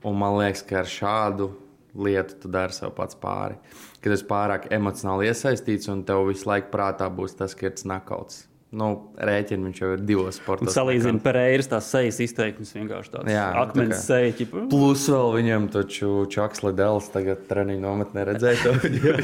Un 0.07 0.15
man 0.21 0.37
liekas, 0.39 0.63
ka 0.67 0.85
ar 0.85 0.91
šādu 0.91 1.51
lietu 1.99 2.39
tu 2.43 2.51
dari 2.53 2.75
sev 2.77 2.93
pats 2.95 3.19
pāri. 3.19 3.57
Kad 4.03 4.15
esi 4.15 4.27
pārāk 4.29 4.69
emocionāli 4.75 5.31
iesaistīts 5.31 5.91
un 5.91 6.05
tev 6.07 6.29
visu 6.31 6.47
laiku 6.51 6.71
prātā 6.75 7.09
būs 7.11 7.35
tas, 7.39 7.57
ka 7.59 7.71
ir 7.71 7.79
snakauts. 7.81 8.45
Nu, 8.77 8.87
rēķini 9.23 9.69
viņš 9.69 9.79
jau 9.81 9.89
ir 9.95 10.01
divos 10.03 10.37
sportos. 10.41 10.75
salīdzina 10.75 11.21
Pereiras 11.23 11.69
tās 11.71 11.87
sejas 11.87 12.19
izteiksmes 12.25 12.73
vienkārši 12.75 13.13
tāds 13.13 13.29
nu, 13.29 13.31
tā 13.31 13.61
akmens 13.63 13.95
kā- 13.95 14.01
seja. 14.03 14.47
Plus 14.73 15.05
vēl 15.09 15.29
viņam 15.37 15.69
taču 15.73 16.09
Čaks 16.35 16.65
Lidels 16.67 17.07
tagad 17.15 17.45
treniņu 17.47 17.81
nometnē 17.85 18.25
redzēja 18.27 18.65
to 18.67 18.73
video. 18.83 19.15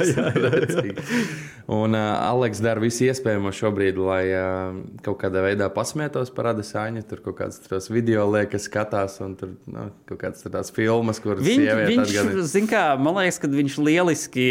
Un 1.67 1.95
uh, 1.95 2.23
Aleks 2.31 2.59
dara 2.63 2.81
visu 2.83 3.05
iespējamo 3.07 3.51
šobrīd, 3.55 3.99
lai 3.99 4.23
uh, 4.35 4.79
kaut 5.05 5.19
kādā 5.21 5.43
veidā 5.45 5.67
pasmietos 5.71 6.31
par 6.35 6.49
Adesāņu. 6.53 7.03
Tur 7.07 7.21
kaut 7.27 7.37
kāds 7.39 7.59
tos 7.67 7.87
video 7.91 8.25
liekas, 8.31 8.65
skatās, 8.67 9.19
un 9.23 9.35
tur 9.39 9.53
nu, 9.71 9.85
kaut 10.09 10.19
kādas 10.23 10.43
tās 10.43 10.71
filmas, 10.75 11.21
kuras 11.23 11.43
Viņ, 11.45 11.63
viņš, 11.91 12.01
atgādina. 12.07 12.47
zin 12.51 12.67
kā, 12.71 12.83
man 12.99 13.19
liekas, 13.21 13.39
ka 13.43 13.51
viņš 13.53 13.77
lieliski 13.79 14.47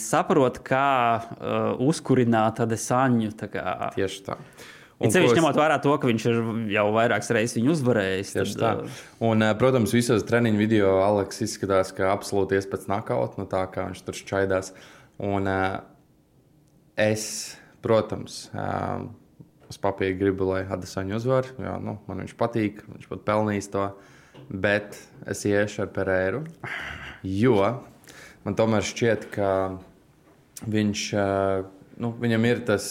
saprot, 0.00 0.60
kā 0.68 0.86
uh, 1.16 1.80
uzkurināt 1.88 2.60
tādu 2.62 2.78
saņu. 2.80 3.32
Tieši 4.18 4.26
tā. 4.26 4.38
Un 4.98 5.12
Ceļš 5.14 5.36
ņemot 5.38 5.54
vērā 5.54 5.76
to, 5.78 5.92
ka 5.94 6.08
viņš 6.10 6.24
ir 6.26 6.38
jau 6.74 6.88
vairākas 6.96 7.30
reizes 7.36 7.54
viņu 7.54 7.70
uzvarējis. 7.76 8.32
Tad, 8.34 8.48
tā. 8.58 8.70
uh, 8.82 9.02
Un, 9.30 9.44
eh, 9.46 9.52
protams, 9.58 9.94
visos 9.94 10.26
treniņu 10.26 10.58
video 10.58 10.96
Aleks 11.04 11.44
izskatās, 11.46 11.92
ka 11.94 12.10
absolūti 12.10 12.58
iespējas 12.58 12.88
knockout, 12.88 13.38
no 13.38 13.46
tā 13.46 13.62
kā 13.70 13.86
viņš 13.86 14.02
tur 14.02 14.18
šķaidās. 14.18 14.72
Un 15.22 15.46
eh, 15.46 15.78
es, 16.98 17.28
protams, 17.86 18.48
eh, 18.50 19.06
uz 19.70 19.78
papīra 19.78 20.18
gribu, 20.18 20.50
lai 20.50 20.64
Adasaņu 20.66 21.18
uzvar, 21.20 21.46
jo 21.62 21.78
nu, 21.84 21.98
man 22.10 22.24
viņš 22.24 22.34
patīk, 22.40 22.82
viņš 22.90 23.10
pat 23.12 23.26
pelnījis 23.28 23.70
to. 23.74 23.86
Bet 24.48 24.96
es 25.28 25.44
iešu 25.46 25.84
ar 25.84 25.90
Pereiru, 25.92 26.42
jo 27.22 27.60
man 28.46 28.56
tomēr 28.56 28.86
šķiet, 28.86 29.28
ka 29.34 29.50
viņš, 30.66 31.02
eh, 31.14 31.66
nu, 31.98 32.12
viņam 32.22 32.46
ir 32.48 32.62
tas, 32.68 32.86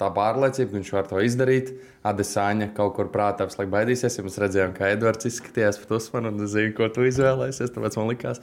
tā 0.00 0.08
pārliecība, 0.14 0.70
ka 0.70 0.78
viņš 0.78 0.90
var 0.96 1.10
to 1.10 1.20
izdarīt. 1.24 1.74
Adesāņa 2.08 2.70
kaut 2.76 2.96
kur 2.96 3.10
prātā 3.12 3.46
apslēgt 3.46 3.72
baidīsies. 3.74 4.18
Ja 4.18 4.24
mēs 4.26 4.40
redzējām, 4.40 4.74
kā 4.76 4.92
Edvards 4.94 5.28
izskatījās 5.28 5.80
pret 5.82 5.94
uzmanu, 5.98 6.32
un 6.32 6.50
zinu, 6.50 6.74
ko 6.76 6.88
tu 6.92 7.06
izvēlēsies. 7.08 7.74
Tāpēc 7.74 7.98
man 8.00 8.10
likās. 8.12 8.42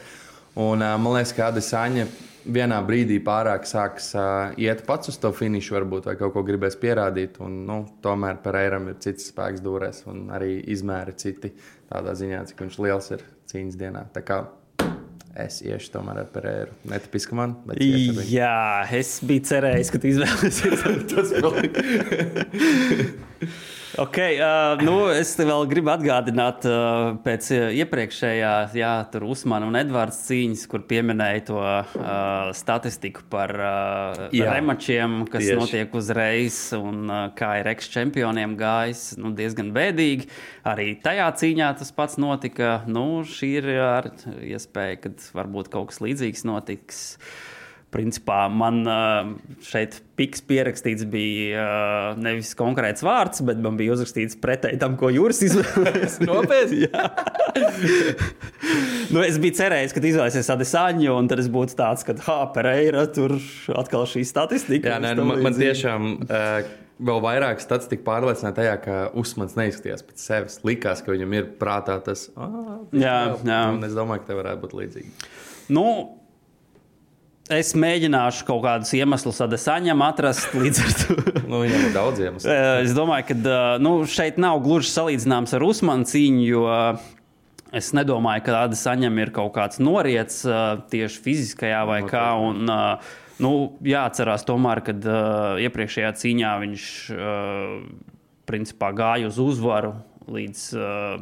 Un, 0.56 0.80
man 0.80 1.12
liekas, 1.18 1.34
ka 1.36 1.50
Adesāņa 1.50 2.08
vienā 2.56 2.78
brīdī 2.86 3.18
pārāk 3.26 3.66
sāks 3.68 4.12
uh, 4.16 4.54
iet 4.62 4.86
pats 4.88 5.10
uz 5.12 5.18
to 5.22 5.32
finišu, 5.36 5.76
varbūt, 5.80 6.10
vai 6.10 6.18
kaut 6.20 6.36
ko 6.36 6.44
gribēs 6.48 6.78
pierādīt. 6.82 7.40
Un, 7.44 7.64
nu, 7.68 7.80
tomēr 8.06 8.40
Pereiram 8.44 8.92
ir 8.92 9.00
cits 9.04 9.32
spēks 9.32 9.64
dūrēs, 9.66 10.04
un 10.12 10.28
arī 10.36 10.60
izmēri 10.76 11.18
citi 11.20 11.56
tādā 11.90 12.16
ziņā, 12.18 12.46
cik 12.52 12.68
viņš 12.68 12.78
liels 12.86 13.12
ir 13.18 13.26
cīņas 13.52 13.82
dienā. 13.82 14.06
Es 15.36 15.58
iešu 15.60 15.90
tomēr 15.92 16.22
ar 16.22 16.28
Pereiru. 16.32 16.72
Netipiski 16.88 17.36
man. 17.36 17.58
Jā, 18.32 18.88
es 18.96 19.18
biju 19.20 19.44
cerējis, 19.50 19.92
ka 19.92 20.00
tu 20.00 20.08
izvēlēsies. 20.14 20.86
Tas 21.12 21.36
vēl 21.36 21.60
Okay, 23.96 24.36
uh, 24.44 24.76
nu, 24.84 25.08
es 25.16 25.30
vēl 25.40 25.70
gribu 25.72 25.88
atgādināt, 25.94 26.66
uh, 26.68 27.14
pēc 27.24 27.46
uh, 27.56 27.62
iepriekšējā, 27.80 28.52
jā, 28.76 28.92
Usmana 29.24 29.70
un 29.70 29.78
Edvards 29.80 30.18
cīņas, 30.28 30.66
kur 30.68 30.84
pieminēja 30.90 31.46
to 31.48 31.62
uh, 31.62 32.50
statistiku 32.58 33.24
par 33.32 33.54
uh, 33.56 34.26
Jā. 34.36 34.50
remačiem, 34.52 35.22
kas 35.32 35.46
Tieši. 35.46 35.56
Notiek 35.62 35.96
uzreiz, 35.96 36.60
un 36.76 37.08
uh, 37.08 37.24
kā 37.40 37.54
ir 37.62 37.72
ekс-čempioniem 37.72 38.58
gājis, 38.60 39.06
nu, 39.22 39.32
diezgan 39.38 39.72
bēdīgi. 39.76 40.28
Arī 40.68 40.92
tajā 41.00 41.32
cīņā 41.40 41.72
tas 41.80 41.96
pats 41.96 42.20
notika. 42.20 42.82
Nu, 42.92 43.24
šī 43.24 43.52
ir 43.62 43.72
ar 43.80 44.12
iespēja, 44.44 45.06
ka 45.06 45.16
varbūt 45.40 45.72
kaut 45.72 45.94
kas 45.94 46.04
līdzīgs 46.04 46.44
notiks. 46.52 47.06
Principā 47.96 48.46
man 48.52 48.82
šeit 49.64 50.02
piks 50.20 50.42
pierakstīts 50.44 51.06
bija 51.08 51.66
nevis 52.20 52.52
konkrēts 52.60 53.04
vārds, 53.06 53.40
bet 53.48 53.62
man 53.64 53.78
bija 53.80 53.96
uzrakstīts 53.96 54.36
pretēji 54.42 54.82
tam, 54.82 54.98
ko 55.00 55.12
Jūras 55.16 55.40
izvēlējās. 55.48 56.18
Nopietni! 56.28 56.90
nu, 59.16 59.22
es 59.24 59.40
biju 59.40 59.56
cerējis, 59.62 59.96
ka 59.96 60.04
izvēlēsies 60.04 60.52
Adesāņu, 60.58 61.14
un 61.16 61.30
tad 61.32 61.44
es 61.44 61.48
būtu 61.52 61.78
tāds, 61.80 62.04
ka, 62.08 62.18
ha, 62.28 62.40
Pereira, 62.56 63.06
tur 63.16 63.38
atkal 63.80 64.04
šī 64.12 64.26
statistika. 64.28 64.96
Jā, 64.96 65.00
nē, 65.04 65.14
nu, 65.20 65.30
man, 65.32 65.46
man 65.46 65.56
tiešām 65.56 66.12
uh, 66.26 66.74
vēl 67.00 67.24
vairāk 67.24 67.64
statistika 67.64 68.06
pārliecināja 68.08 68.58
tajā, 68.60 68.76
ka 68.84 69.00
Usmans 69.20 69.56
neizskatījās 69.60 70.04
pēc 70.08 70.28
sevis. 70.28 70.60
Likās, 70.68 71.04
ka 71.06 71.16
viņam 71.16 71.40
ir 71.40 71.50
prātā 71.60 71.98
tas. 72.04 72.28
Ah, 72.36 72.78
Jā, 72.92 73.18
jā. 73.40 73.64
Un 73.72 73.88
es 73.88 73.96
domāju, 73.98 74.24
ka 74.24 74.32
tev 74.32 74.44
varētu 74.44 74.64
būt 74.64 74.78
līdzīgi. 74.82 75.12
Nu, 75.76 75.88
es 77.54 77.74
mēģināšu 77.78 78.46
kaut 78.48 78.64
kādus 78.66 78.94
iemeslus 78.98 79.42
Adesāņam 79.46 80.02
atrast 80.06 80.54
līdz 80.62 80.82
ar 80.82 80.96
to. 81.02 81.18
Nu, 81.46 81.62
viņam 81.62 81.90
ir 81.90 81.94
daudz 81.96 82.24
iemeslu. 82.24 82.56
Es 82.86 82.96
domāju, 82.98 83.30
ka 83.32 83.60
nu, 83.82 83.98
šeit 84.10 84.40
nav 84.42 84.62
gluži 84.66 84.92
salīdzināms 84.94 85.54
ar 85.58 85.66
Usmanu 85.66 86.10
cīņu, 86.10 86.48
jo 86.48 86.66
es 87.76 87.92
nedomāju, 87.98 88.46
ka 88.48 88.58
Ādas 88.64 88.84
saņem 88.88 89.22
ir 89.22 89.34
kaut 89.36 89.54
kāds 89.58 89.82
noriets 89.84 90.42
tieši 90.92 91.22
fiziskajā 91.26 91.84
vai 91.90 92.02
kā. 92.08 92.28
Un, 92.42 92.66
nu, 93.44 93.54
jāatcerās 93.86 94.46
tomēr, 94.48 94.82
ka 94.86 94.98
iepriekšējā 95.66 96.12
cīņā 96.22 96.58
viņš 96.66 96.90
principā 98.50 98.92
gāja 98.96 99.30
uz 99.30 99.42
uzvaru 99.42 99.96
līdz 100.32 100.70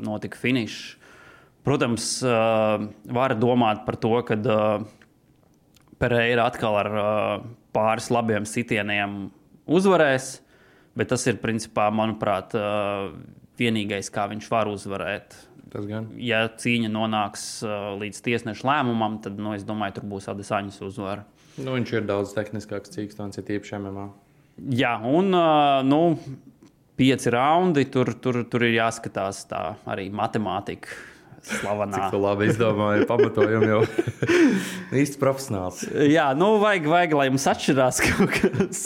notika 0.04 0.40
finišs. 0.40 1.00
Protams, 1.64 2.18
var 2.24 3.34
domāt 3.40 3.86
par 3.88 3.96
to, 3.96 4.18
ka 4.28 4.36
Pereira 6.04 6.50
atkal 6.50 6.76
ar 6.82 6.90
uh, 6.92 7.46
pāris 7.76 8.10
labiem 8.12 8.48
sitieniem 8.50 9.30
uzvarēs. 9.64 10.38
Bet 11.00 11.10
tas 11.10 11.24
ir, 11.26 11.40
principā, 11.42 11.88
manuprāt, 11.96 12.54
uh, 12.60 13.14
vienīgais, 13.58 14.12
kā 14.14 14.28
viņš 14.30 14.50
var 14.52 14.70
uzvarēt. 14.70 15.38
Ja 16.22 16.44
cīņa 16.54 16.92
nonāks 16.94 17.46
uh, 17.66 17.94
līdz 17.98 18.20
tiesneša 18.28 18.68
lēmumam, 18.68 19.18
tad, 19.24 19.40
nu, 19.42 19.56
es 19.58 19.64
domāju, 19.66 19.98
tur 19.98 20.10
būs 20.12 20.30
Adesaņas 20.30 20.84
uzvara. 20.86 21.24
Nu, 21.56 21.74
viņš 21.74 21.96
ir 21.96 22.06
daudz 22.10 22.34
tehniskāks 22.36 22.94
cīkstons, 22.94 23.40
ir 23.40 23.56
īpaši 23.58 23.80
MMA. 23.80 24.06
Jā, 24.78 24.98
un 25.10 25.34
uh, 25.34 25.80
nu, 25.88 26.04
pieci 27.00 27.34
raundi, 27.34 27.88
tur, 27.90 28.14
tur, 28.22 28.44
tur 28.50 28.68
ir 28.68 28.76
jāskatās 28.78 29.46
tā 29.50 29.64
arī 29.90 30.10
matemātika. 30.14 30.94
Slavenā. 31.44 32.06
Cik 32.08 32.20
labi 32.24 32.48
izdomāji, 32.52 33.06
pamatojumu 33.12 33.68
jau 33.68 33.82
īsti 35.04 35.20
profesionāls. 35.22 35.84
Jā, 36.08 36.30
nu, 36.40 36.54
vajag, 36.62 36.88
vajag, 36.94 37.18
lai 37.20 37.28
jums 37.28 37.48
atšķirās 37.52 38.00
kaut 38.06 38.38
kas. 38.38 38.84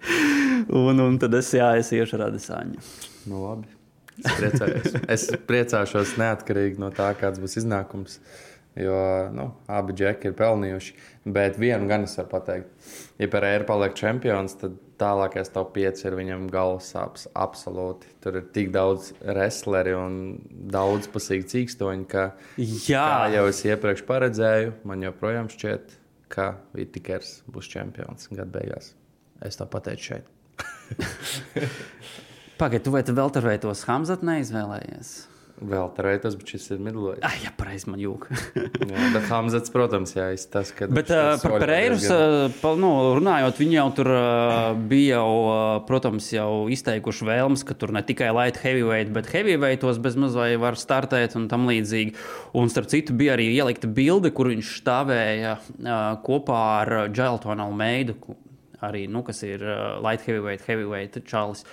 un, 0.86 1.04
un 1.06 1.20
tad 1.22 1.36
es, 1.38 1.52
jā, 1.54 1.70
es 1.80 1.92
iešu 1.94 2.18
ar 2.18 2.28
Adesāņu. 2.30 2.82
Nu, 3.30 3.44
labi. 3.44 3.70
Es 4.16 4.32
priecājos. 4.32 4.98
Es 5.12 5.28
priecāšos 5.46 6.16
neatkarīgi 6.20 6.80
no 6.80 6.88
tā, 6.94 7.10
kāds 7.20 7.42
būs 7.42 7.58
iznākums. 7.60 8.18
Jo 8.76 8.96
nu, 9.32 9.50
abi 9.72 9.94
džeki 9.96 10.30
ir 10.30 10.34
pelnījuši. 10.36 10.96
Bet 11.36 11.60
vienu 11.60 11.88
gan 11.88 12.04
es 12.08 12.16
varu 12.18 12.32
pateikt. 12.32 12.90
Ja 13.20 13.28
Pereira 13.32 13.64
paliek 13.68 13.94
čempions, 13.96 14.56
tad 14.60 14.74
tālākais 15.00 15.50
top 15.52 15.74
5 15.76 16.02
ir 16.08 16.16
viņam 16.18 16.46
galvas 16.52 16.90
sāpes. 16.94 17.26
Absolūti. 17.36 18.10
Tur 18.24 18.40
ir 18.40 18.48
tik 18.54 18.72
daudz 18.74 19.12
wrestleri 19.20 19.94
un 19.96 20.18
daudz 20.72 21.10
pasīgi 21.12 21.48
cīkstoņi, 21.52 22.08
ka, 22.10 22.28
Jā, 22.88 23.28
jau 23.34 23.46
es 23.50 23.62
iepriekš 23.66 24.06
paredzēju, 24.08 24.74
man 24.88 25.04
joprojām 25.06 25.50
šķiet, 25.52 25.96
ka 26.32 26.54
Vitikers 26.76 27.40
būs 27.52 27.70
čempions 27.72 28.30
gada 28.32 28.50
beigās. 28.58 28.94
Es 29.44 29.58
to 29.60 29.68
pateicu 29.70 30.12
šeit. 30.12 30.32
pagaidi, 32.60 32.84
tu 32.86 32.92
vai 32.94 33.04
tu 33.04 33.14
vēl 33.16 33.32
tur 33.34 33.46
vai 33.50 33.58
tos 33.60 33.84
Hamzat 33.88 34.24
neizvēlējies? 34.26 35.16
Vēl 35.56 35.86
turētos, 35.96 36.34
bet 36.36 36.50
šis 36.52 36.66
ir 36.74 36.80
midlojis. 36.84 37.22
Ah, 37.24 37.32
jā, 37.40 37.48
pareizi 37.56 37.88
man 37.88 38.00
jūka. 38.00 38.34
Jā, 38.90 39.06
bet 39.14 39.24
Hamzats, 39.30 39.72
protams, 39.72 40.12
jā, 40.12 40.26
tas, 40.52 40.68
ka. 40.76 40.84
Bet 40.92 41.08
uh, 41.08 41.38
par 41.40 41.54
Pereiras, 41.62 42.04
uh, 42.12 42.52
pa, 42.60 42.74
nu, 42.76 42.90
runājot, 43.16 43.62
viņi 43.62 43.78
jau 43.78 43.86
tur 43.96 44.10
uh, 44.12 44.76
bija 44.90 45.16
jau, 45.16 45.30
uh, 45.48 45.62
protams, 45.88 46.28
jau 46.34 46.50
izteikuši 46.72 47.28
vēlmes, 47.30 47.64
ka 47.64 47.76
tur 47.78 47.94
ne 47.96 48.02
tikai 48.04 48.28
light 48.36 48.60
heavyweight, 48.60 49.14
bet 49.16 49.30
heavyweightos 49.32 50.00
bez 50.04 50.18
mazliet 50.20 50.60
var 50.60 50.76
startēt 50.76 51.38
un 51.40 51.48
tam 51.48 51.64
līdzīgi. 51.70 52.12
Un 52.60 52.68
starp 52.72 52.92
citu 52.92 53.16
bija 53.16 53.38
arī 53.38 53.48
ielikta 53.54 53.88
bilde, 53.88 54.34
kur 54.36 54.52
viņš 54.52 54.74
stāvēja 54.82 55.56
uh, 55.56 55.96
kopā 56.26 56.60
ar 56.82 56.96
Dželtonu 57.08 57.64
Almeidu. 57.64 58.18
arī, 58.84 59.06
nu, 59.08 59.24
kas 59.24 59.40
ir 59.48 59.64
uh, 59.64 59.96
light 60.04 60.28
heavyweight, 60.28 60.68
heavyweight 60.68 61.24
čalis. 61.24 61.64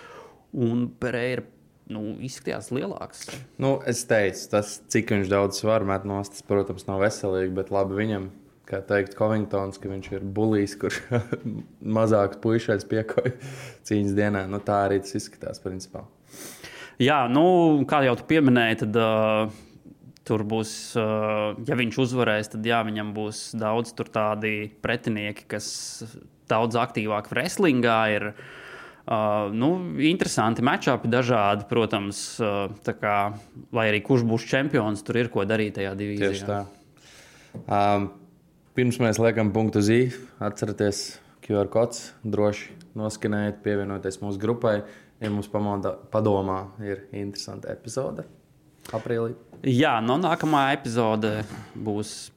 Un 0.53 0.87
Pereira 1.01 1.43
nu, 1.91 2.03
izskatījās 2.23 2.69
lielāks. 2.75 3.25
Nu, 3.61 3.75
es 3.89 4.03
teicu, 4.09 4.45
tas, 4.53 4.77
cik 4.91 5.11
viņš 5.15 5.31
daudz 5.31 5.59
svaru 5.59 5.87
met 5.89 6.07
nost, 6.07 6.37
tas, 6.37 6.47
protams, 6.47 6.87
nav 6.87 7.03
veselīgi, 7.03 7.53
bet 7.57 7.73
labi 7.73 7.99
viņam. 7.99 8.31
Kā 8.63 8.79
teikt, 8.87 9.17
Covingtons, 9.19 9.77
ka 9.81 9.89
viņš 9.91 10.07
ir 10.13 10.23
bulijs, 10.35 10.77
kurš 10.79 11.01
mazāks 11.97 12.39
puikas 12.43 12.87
piekoja 12.87 13.35
cīņas 13.89 14.15
dienā. 14.15 14.45
Nu, 14.47 14.61
tā 14.63 14.85
arī 14.87 15.01
tas 15.03 15.17
izskatās, 15.19 15.59
principā. 15.63 16.05
Jā, 17.01 17.25
nu, 17.27 17.43
kā 17.89 18.03
jau 18.05 18.15
tu 18.19 18.25
pieminēji, 18.29 18.79
tad 18.85 18.99
uh, 19.01 19.53
tur 20.27 20.45
būs, 20.47 20.71
uh, 20.99 21.59
ja 21.67 21.77
viņš 21.79 21.99
uzvarēs, 22.05 22.53
tad 22.53 22.67
jā, 22.67 22.79
viņam 22.87 23.11
būs 23.15 23.45
daudz 23.59 23.95
tādi 23.97 24.71
pretinieki, 24.83 25.47
kas 25.51 25.67
daudz 26.51 26.77
aktīvāk 26.79 27.31
wrestlingā 27.33 27.99
ir. 28.15 28.29
Uh, 29.03 29.49
nu, 29.51 29.69
interesanti 29.99 30.63
matčupi, 30.63 31.09
dažādi, 31.11 31.65
protams, 31.67 32.21
uh, 32.39 32.71
kā, 33.01 33.17
lai 33.75 33.89
arī 33.91 33.99
kurš 34.05 34.23
būs 34.29 34.45
čempions, 34.47 35.03
tur 35.03 35.19
ir 35.19 35.27
ko 35.33 35.43
darīt 35.43 35.75
tajā 35.75 35.91
divīzijā. 35.99 36.29
Tieši 36.31 36.47
tā. 36.47 36.61
Um, 37.67 38.07
pirms 38.77 39.01
mēs 39.03 39.19
liekam 39.19 39.51
punktu 39.55 39.83
īņķi, 39.83 40.21
atcerieties, 40.47 41.01
QR 41.43 41.67
kods 41.67 42.13
droši 42.23 42.77
noskanējiet, 42.95 43.59
pievienojieties 43.65 44.21
mūsu 44.23 44.39
grupai. 44.39 44.77
Ja 45.23 45.31
mums 45.31 45.51
pamodā, 45.51 45.93
padomā, 46.11 46.61
ir 46.83 47.05
interesanta 47.11 47.71
epizode 47.75 48.25
aprīlī. 48.95 49.35
Jā, 49.67 49.97
no 50.03 50.17
nākamā 50.19 50.65
epizode 50.75 51.41
būs 51.75 52.31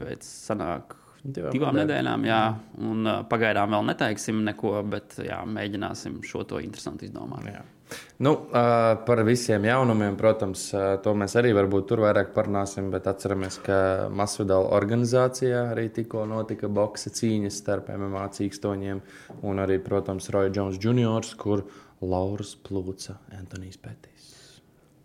pēc 0.00 0.24
sanāk, 0.24 0.96
Divām 1.22 1.52
divām 1.54 1.76
nedēļām. 1.78 2.24
Jā, 2.26 2.40
un, 2.82 3.04
uh, 3.06 3.20
pagaidām 3.30 3.76
vēl 3.76 3.84
neteiksim 3.92 4.40
neko, 4.48 4.74
bet 4.90 5.20
jā, 5.22 5.38
mēģināsim 5.46 6.18
šo 6.26 6.42
to 6.50 6.58
interesantu 6.62 7.06
izdomāt. 7.06 7.46
Jā. 7.46 7.62
Nu, 8.24 8.32
uh, 8.32 8.96
par 9.06 9.22
visiem 9.26 9.62
jaunumiem, 9.68 10.16
protams, 10.18 10.64
uh, 10.74 10.96
to 11.04 11.12
mēs 11.18 11.36
arī 11.38 11.52
varbūt 11.54 11.86
tur 11.92 12.02
vairāk 12.02 12.32
parunāsim, 12.34 12.90
bet 12.90 13.06
atceramies, 13.10 13.60
ka 13.62 13.78
Masvidala 14.10 14.72
organizācijā 14.74 15.68
arī 15.76 15.88
tikko 15.94 16.24
notika 16.26 16.72
boxe 16.72 17.12
cīņas 17.14 17.62
starp 17.62 17.92
MMA 17.94 18.26
cīkstoņiem 18.38 19.06
un 19.46 19.62
arī, 19.62 19.78
protams, 19.84 20.30
Roy 20.34 20.50
Jones 20.50 20.82
Jr., 20.82 21.34
kur 21.38 21.66
Lauris 22.02 22.56
plūca 22.66 23.20
Antonijs 23.38 23.78
Petīs. 23.78 24.30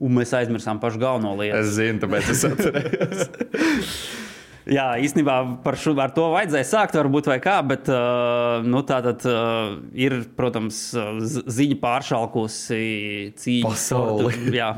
Un 0.02 0.14
mēs 0.18 0.34
aizmirsām 0.38 0.82
pašu 0.82 1.02
galveno 1.02 1.34
lietu. 1.38 1.58
Es 1.58 1.74
zinu, 1.78 2.02
tāpēc 2.02 2.34
es 2.34 2.46
atceros. 2.46 3.26
Jā, 4.68 4.88
īstenībā 5.00 5.36
par 5.64 5.78
šo 5.80 5.94
ar 6.04 6.12
to 6.16 6.26
vajadzēja 6.34 6.68
sākt, 6.68 6.98
varbūt 7.00 7.30
vai 7.32 7.38
kā, 7.44 7.56
bet 7.64 7.88
nu, 8.68 8.82
tā 8.88 8.98
tad 9.06 9.24
ir, 9.96 10.18
protams, 10.36 10.82
ziņa 11.48 11.78
pāršalkusi 11.80 12.82
cīņa. 13.40 13.70
Pasauli. 13.70 14.34
Jā, 14.60 14.74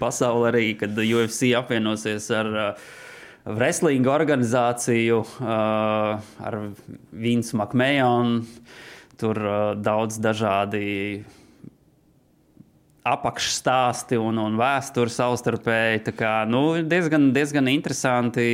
pasauli 0.00 0.50
arī, 0.50 0.66
kad 0.82 1.00
UFC 1.00 1.54
apvienosies 1.56 2.28
ar 2.36 2.50
wrestling 3.44 4.08
organizāciju, 4.08 5.22
ar 5.40 6.60
Vince 7.12 7.56
McMahon. 7.56 8.42
Tur 9.14 9.38
daudz 9.78 10.18
dažādi 10.18 11.22
apakšstāsti 13.04 14.16
un, 14.18 14.40
un 14.40 14.56
vēsture 14.58 15.12
savstarpēji. 15.12 16.02
Tā 16.08 16.14
kā, 16.16 16.32
nu, 16.48 16.66
diezgan, 16.88 17.28
diezgan 17.36 17.68
interesanti, 17.70 18.48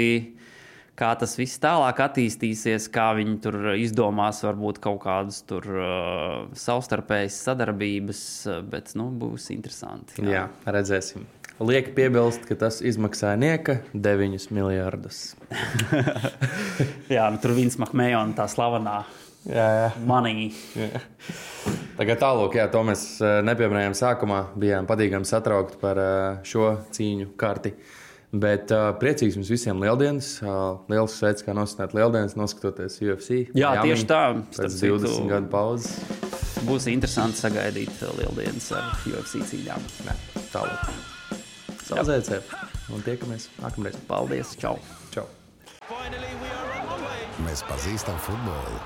kā 0.98 1.10
tas 1.20 1.36
viss 1.38 1.60
tālāk 1.62 2.00
attīstīsies, 2.04 2.88
kā 2.92 3.10
viņi 3.18 3.36
tur 3.44 3.58
izdomās 3.78 4.42
varbūt 4.46 4.80
kaut 4.82 5.02
kādas 5.04 5.42
tur 5.48 5.66
uh, 5.74 6.48
savstarpējas 6.56 7.40
sadarbības, 7.46 8.22
uh, 8.48 8.60
bet 8.66 8.94
nu, 8.98 9.10
būs 9.22 9.50
interesanti. 9.54 10.22
Jā, 10.26 10.48
redzēsim. 10.66 11.28
Lieki 11.60 11.92
piebilst, 11.92 12.46
ka 12.48 12.56
tas 12.56 12.78
izmaksāja 12.80 13.36
nieka 13.36 13.82
9 13.92 14.46
miljardus. 14.56 15.34
jā 17.16 17.26
nu, 17.28 17.40
tur 17.42 17.52
viens 17.58 17.76
Makmējona 17.82 18.38
tā 18.38 18.48
slavenā 18.48 19.02
Jā, 19.48 19.68
jā. 19.72 19.90
manī. 20.04 20.50
Tagad 21.96 22.20
tālāk, 22.20 22.58
jā, 22.60 22.66
to 22.72 22.82
mēs 22.84 23.04
eh, 23.24 23.38
nepieminējām 23.48 23.96
sākumā. 23.96 24.40
Bijām 24.60 24.88
patīkami 24.88 25.28
satraukti 25.28 25.80
par 25.80 26.00
eh, 26.00 26.42
šo 26.48 26.74
cīņu 26.92 27.32
karti. 27.40 27.72
Bet 28.30 28.70
uh, 28.70 28.92
priecīgs 29.00 29.34
jums 29.34 29.48
visiem 29.50 29.80
lieldienas. 29.82 30.36
Uh, 30.44 30.78
liels 30.92 31.16
sveiks, 31.18 31.42
kā 31.42 31.54
nosaukt 31.56 31.96
lieldienas, 31.98 32.36
noskatoties 32.38 33.00
UFC. 33.02 33.40
Jā, 33.58 33.72
Miami 33.74 33.90
tieši 33.90 34.06
tā. 34.06 34.20
Pēc 34.38 34.60
Starp 34.60 34.76
citu, 34.76 34.98
20 35.08 35.32
gadu 35.32 35.50
pauzes. 35.50 35.96
Būs 36.68 36.86
interesanti 36.92 37.40
sagaidīt 37.40 38.04
lieldienas 38.20 38.70
ar 38.78 38.92
UFC 39.10 39.42
cīņām. 39.50 39.88
Tālāk. 40.52 40.94
Saudzēciet 41.88 42.54
un 42.94 43.02
tiekamies 43.02 43.48
nākamreiz. 43.58 43.98
Paldies! 44.06 44.54
Čau! 44.60 44.76
Čau! 45.10 45.26
Mēs 47.42 47.66
pazīstam 47.66 48.18
futbolu. 48.22 48.78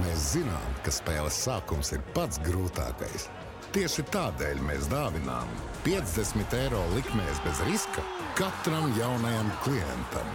Mēs 0.00 0.32
zinām, 0.38 0.74
ka 0.86 0.94
spēles 0.94 1.36
sākums 1.44 1.92
ir 1.92 2.00
pats 2.16 2.40
grūtākais. 2.46 3.28
Tieši 3.76 4.04
tādēļ 4.12 4.64
mēs 4.64 4.88
dāvinām 4.92 5.48
50 5.84 6.56
eiro 6.62 6.80
likmēs 6.96 7.40
bez 7.44 7.60
riska 7.68 8.04
katram 8.34 8.88
jaunajam 8.96 9.50
klientam. 9.64 10.28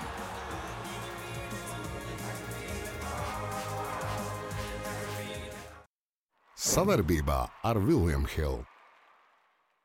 Savarbībā 6.58 7.40
ar 7.66 7.80
Vilnius 7.82 8.34
Hilu. 8.38 8.77